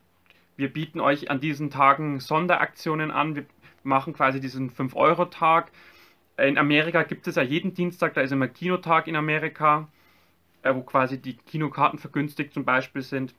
wir 0.56 0.72
bieten 0.72 1.00
euch 1.00 1.30
an 1.30 1.40
diesen 1.40 1.70
Tagen 1.70 2.20
Sonderaktionen 2.20 3.10
an, 3.10 3.36
wir 3.36 3.46
machen 3.82 4.12
quasi 4.12 4.40
diesen 4.40 4.70
5-Euro-Tag. 4.70 5.72
In 6.38 6.58
Amerika 6.58 7.02
gibt 7.02 7.26
es 7.26 7.36
ja 7.36 7.42
jeden 7.42 7.74
Dienstag, 7.74 8.14
da 8.14 8.20
ist 8.20 8.32
immer 8.32 8.48
Kinotag 8.48 9.06
in 9.06 9.16
Amerika 9.16 9.88
äh, 10.62 10.74
wo 10.74 10.82
quasi 10.82 11.20
die 11.20 11.36
Kinokarten 11.36 11.98
vergünstigt 11.98 12.54
zum 12.54 12.64
Beispiel 12.64 13.02
sind. 13.02 13.34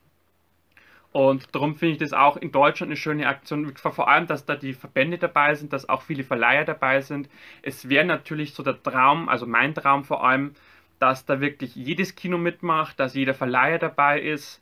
Und 1.12 1.54
darum 1.54 1.76
finde 1.76 1.92
ich 1.92 1.98
das 1.98 2.12
auch 2.12 2.36
in 2.36 2.50
Deutschland 2.50 2.90
eine 2.90 2.96
schöne 2.96 3.28
Aktion. 3.28 3.72
Vor 3.76 4.08
allem, 4.08 4.26
dass 4.26 4.46
da 4.46 4.56
die 4.56 4.72
Verbände 4.72 5.16
dabei 5.16 5.54
sind, 5.54 5.72
dass 5.72 5.88
auch 5.88 6.02
viele 6.02 6.24
Verleiher 6.24 6.64
dabei 6.64 7.00
sind. 7.02 7.28
Es 7.62 7.88
wäre 7.88 8.04
natürlich 8.04 8.54
so 8.54 8.64
der 8.64 8.82
Traum, 8.82 9.28
also 9.28 9.46
mein 9.46 9.74
Traum 9.74 10.04
vor 10.04 10.24
allem, 10.24 10.54
dass 10.98 11.24
da 11.24 11.40
wirklich 11.40 11.76
jedes 11.76 12.16
Kino 12.16 12.36
mitmacht, 12.36 12.98
dass 12.98 13.14
jeder 13.14 13.34
Verleiher 13.34 13.78
dabei 13.78 14.20
ist, 14.20 14.60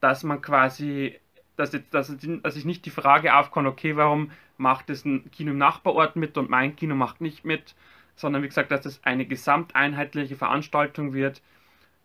dass 0.00 0.24
man 0.24 0.42
quasi, 0.42 1.18
dass, 1.56 1.72
jetzt, 1.72 1.92
dass, 1.94 2.14
dass 2.42 2.56
ich 2.56 2.64
nicht 2.64 2.84
die 2.86 2.90
Frage 2.90 3.34
aufkommt, 3.34 3.68
okay, 3.68 3.96
warum 3.96 4.30
macht 4.56 4.90
es 4.90 5.04
ein 5.04 5.30
Kino 5.30 5.52
im 5.52 5.58
Nachbarort 5.58 6.16
mit 6.16 6.38
und 6.38 6.50
mein 6.50 6.76
Kino 6.76 6.94
macht 6.94 7.20
nicht 7.20 7.44
mit, 7.44 7.74
sondern 8.16 8.42
wie 8.42 8.48
gesagt, 8.48 8.70
dass 8.70 8.86
es 8.86 9.02
eine 9.04 9.26
gesamteinheitliche 9.26 10.36
Veranstaltung 10.36 11.12
wird, 11.12 11.42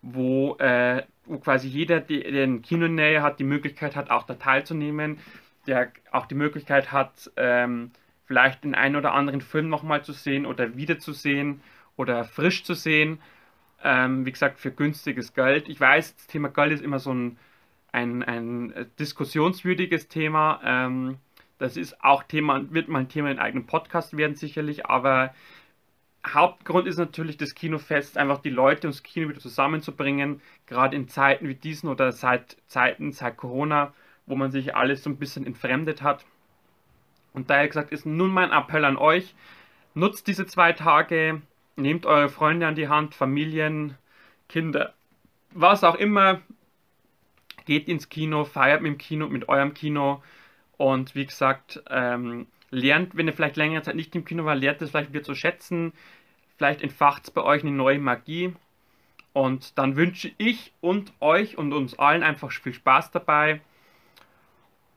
wo, 0.01 0.55
äh, 0.57 1.03
wo 1.25 1.39
quasi 1.39 1.67
jeder, 1.67 1.99
der 1.99 2.43
in 2.43 2.61
Kinonähe 2.61 3.21
hat, 3.21 3.39
die 3.39 3.43
Möglichkeit 3.43 3.95
hat, 3.95 4.09
auch 4.09 4.23
da 4.23 4.35
teilzunehmen, 4.35 5.19
der 5.67 5.91
auch 6.11 6.25
die 6.25 6.35
Möglichkeit 6.35 6.91
hat, 6.91 7.31
ähm, 7.35 7.91
vielleicht 8.25 8.63
den 8.63 8.75
einen 8.75 8.95
oder 8.95 9.13
anderen 9.13 9.41
Film 9.41 9.69
nochmal 9.69 10.03
zu 10.03 10.13
sehen 10.13 10.45
oder 10.45 10.77
wiederzusehen 10.77 11.61
oder 11.95 12.23
frisch 12.23 12.63
zu 12.63 12.73
sehen. 12.73 13.19
Ähm, 13.83 14.25
wie 14.25 14.31
gesagt, 14.31 14.59
für 14.59 14.71
günstiges 14.71 15.33
Geld. 15.33 15.69
Ich 15.69 15.79
weiß, 15.79 16.15
das 16.15 16.27
Thema 16.27 16.49
Geld 16.49 16.73
ist 16.73 16.83
immer 16.83 16.99
so 16.99 17.13
ein, 17.13 17.37
ein, 17.91 18.23
ein 18.23 18.87
diskussionswürdiges 18.99 20.07
Thema. 20.07 20.59
Ähm, 20.63 21.17
das 21.57 21.77
ist 21.77 22.03
auch 22.03 22.23
Thema, 22.23 22.71
wird 22.71 22.87
mal 22.87 22.99
ein 22.99 23.09
Thema 23.09 23.31
in 23.31 23.39
eigenen 23.39 23.67
Podcast 23.67 24.15
werden 24.15 24.35
sicherlich, 24.35 24.85
aber 24.85 25.33
Hauptgrund 26.25 26.87
ist 26.87 26.97
natürlich 26.97 27.37
das 27.37 27.55
Kinofest, 27.55 28.17
einfach 28.17 28.39
die 28.39 28.49
Leute 28.49 28.87
ins 28.87 29.03
Kino 29.03 29.29
wieder 29.29 29.39
zusammenzubringen, 29.39 30.41
gerade 30.67 30.95
in 30.95 31.07
Zeiten 31.07 31.47
wie 31.47 31.55
diesen 31.55 31.89
oder 31.89 32.11
seit 32.11 32.57
Zeiten, 32.67 33.11
seit 33.11 33.37
Corona, 33.37 33.93
wo 34.25 34.35
man 34.35 34.51
sich 34.51 34.75
alles 34.75 35.03
so 35.03 35.09
ein 35.09 35.17
bisschen 35.17 35.45
entfremdet 35.45 36.01
hat. 36.01 36.25
Und 37.33 37.49
daher 37.49 37.67
gesagt 37.67 37.91
ist 37.91 38.05
nun 38.05 38.31
mein 38.31 38.51
Appell 38.51 38.85
an 38.85 38.97
euch, 38.97 39.33
nutzt 39.93 40.27
diese 40.27 40.45
zwei 40.45 40.73
Tage, 40.73 41.41
nehmt 41.75 42.05
eure 42.05 42.29
Freunde 42.29 42.67
an 42.67 42.75
die 42.75 42.89
Hand, 42.89 43.15
Familien, 43.15 43.95
Kinder, 44.49 44.93
was 45.51 45.83
auch 45.83 45.95
immer, 45.95 46.41
geht 47.69 47.87
ins 47.87 48.09
Kino, 48.09 48.45
feiert 48.45 48.81
mit 48.81 48.93
dem 48.93 48.97
Kino, 48.97 49.27
mit 49.27 49.47
eurem 49.47 49.75
Kino 49.75 50.23
und 50.77 51.13
wie 51.13 51.27
gesagt, 51.27 51.83
ähm, 51.87 52.47
lernt, 52.71 53.15
wenn 53.15 53.27
ihr 53.27 53.33
vielleicht 53.33 53.57
längere 53.57 53.83
Zeit 53.83 53.93
nicht 53.93 54.15
im 54.15 54.25
Kino 54.25 54.43
war, 54.43 54.55
lernt 54.55 54.81
es 54.81 54.89
vielleicht 54.89 55.13
wieder 55.13 55.21
zu 55.21 55.35
schätzen. 55.35 55.93
Vielleicht 56.57 56.81
entfacht 56.81 57.25
es 57.25 57.31
bei 57.31 57.43
euch 57.43 57.61
eine 57.61 57.71
neue 57.71 57.99
Magie. 57.99 58.55
Und 59.33 59.77
dann 59.77 59.95
wünsche 59.95 60.31
ich 60.39 60.73
und 60.81 61.13
euch 61.19 61.59
und 61.59 61.71
uns 61.71 61.99
allen 61.99 62.23
einfach 62.23 62.51
viel 62.51 62.73
Spaß 62.73 63.11
dabei. 63.11 63.61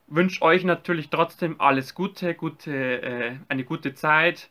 Wünsche 0.07 0.41
euch 0.41 0.65
natürlich 0.65 1.11
trotzdem 1.11 1.61
alles 1.61 1.95
Gute, 1.95 2.35
gute 2.35 3.03
äh, 3.03 3.37
eine 3.49 3.65
gute 3.65 3.93
Zeit, 3.93 4.49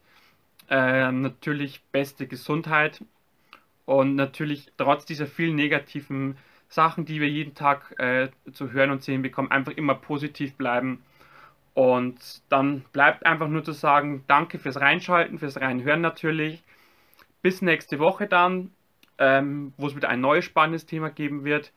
äh, 0.69 1.11
natürlich 1.11 1.81
beste 1.91 2.27
Gesundheit 2.27 3.03
und 3.85 4.13
natürlich 4.13 4.71
trotz 4.77 5.05
dieser 5.05 5.25
vielen 5.25 5.55
negativen 5.55 6.37
Sachen, 6.71 7.05
die 7.05 7.19
wir 7.19 7.29
jeden 7.29 7.53
Tag 7.53 7.93
äh, 7.99 8.29
zu 8.53 8.71
hören 8.71 8.91
und 8.91 9.03
sehen 9.03 9.21
bekommen, 9.21 9.51
einfach 9.51 9.73
immer 9.73 9.93
positiv 9.93 10.55
bleiben 10.55 11.03
und 11.73 12.41
dann 12.49 12.81
bleibt 12.91 13.25
einfach 13.25 13.47
nur 13.47 13.63
zu 13.63 13.71
sagen, 13.71 14.23
danke 14.27 14.57
fürs 14.57 14.79
Reinschalten, 14.79 15.37
fürs 15.37 15.59
Reinhören 15.59 16.01
natürlich. 16.01 16.63
Bis 17.41 17.61
nächste 17.61 17.99
Woche 17.99 18.27
dann, 18.27 18.71
ähm, 19.17 19.73
wo 19.77 19.87
es 19.87 19.95
wieder 19.95 20.09
ein 20.09 20.21
neues 20.21 20.45
spannendes 20.45 20.85
Thema 20.85 21.09
geben 21.09 21.43
wird. 21.43 21.71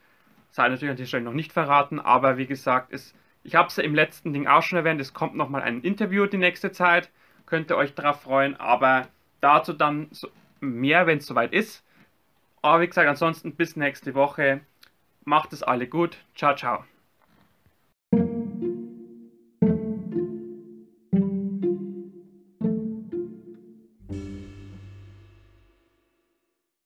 Sei 0.51 0.69
natürlich 0.69 0.91
an 0.91 0.97
dieser 0.97 1.09
Stelle 1.09 1.25
noch 1.25 1.33
nicht 1.33 1.53
verraten, 1.53 2.01
aber 2.01 2.37
wie 2.37 2.47
gesagt, 2.47 2.93
es, 2.93 3.15
ich 3.45 3.55
habe 3.55 3.69
es 3.69 3.77
ja 3.77 3.83
im 3.83 3.95
letzten 3.95 4.33
Ding 4.33 4.47
auch 4.47 4.63
schon 4.63 4.79
erwähnt, 4.79 5.01
es 5.01 5.15
kommt 5.15 5.35
nochmal 5.35 5.63
ein 5.63 5.81
Interview 5.83 6.27
die 6.27 6.39
nächste 6.39 6.73
Zeit. 6.73 7.11
Könnt 7.47 7.71
ihr 7.71 7.77
euch 7.77 7.95
darauf 7.95 8.23
freuen, 8.23 8.57
aber 8.57 9.09
dazu 9.41 9.73
dann 9.73 10.09
mehr, 10.61 11.07
wenn 11.07 11.19
es 11.19 11.27
soweit 11.27 11.53
ist. 11.53 11.85
Aber 12.63 12.81
wie 12.81 12.87
gesagt, 12.87 13.09
ansonsten 13.09 13.55
bis 13.55 13.77
nächste 13.77 14.15
Woche. 14.15 14.63
Macht 15.25 15.53
es 15.53 15.63
alle 15.63 15.89
gut. 15.89 16.19
Ciao, 16.35 16.55
ciao. 16.55 16.85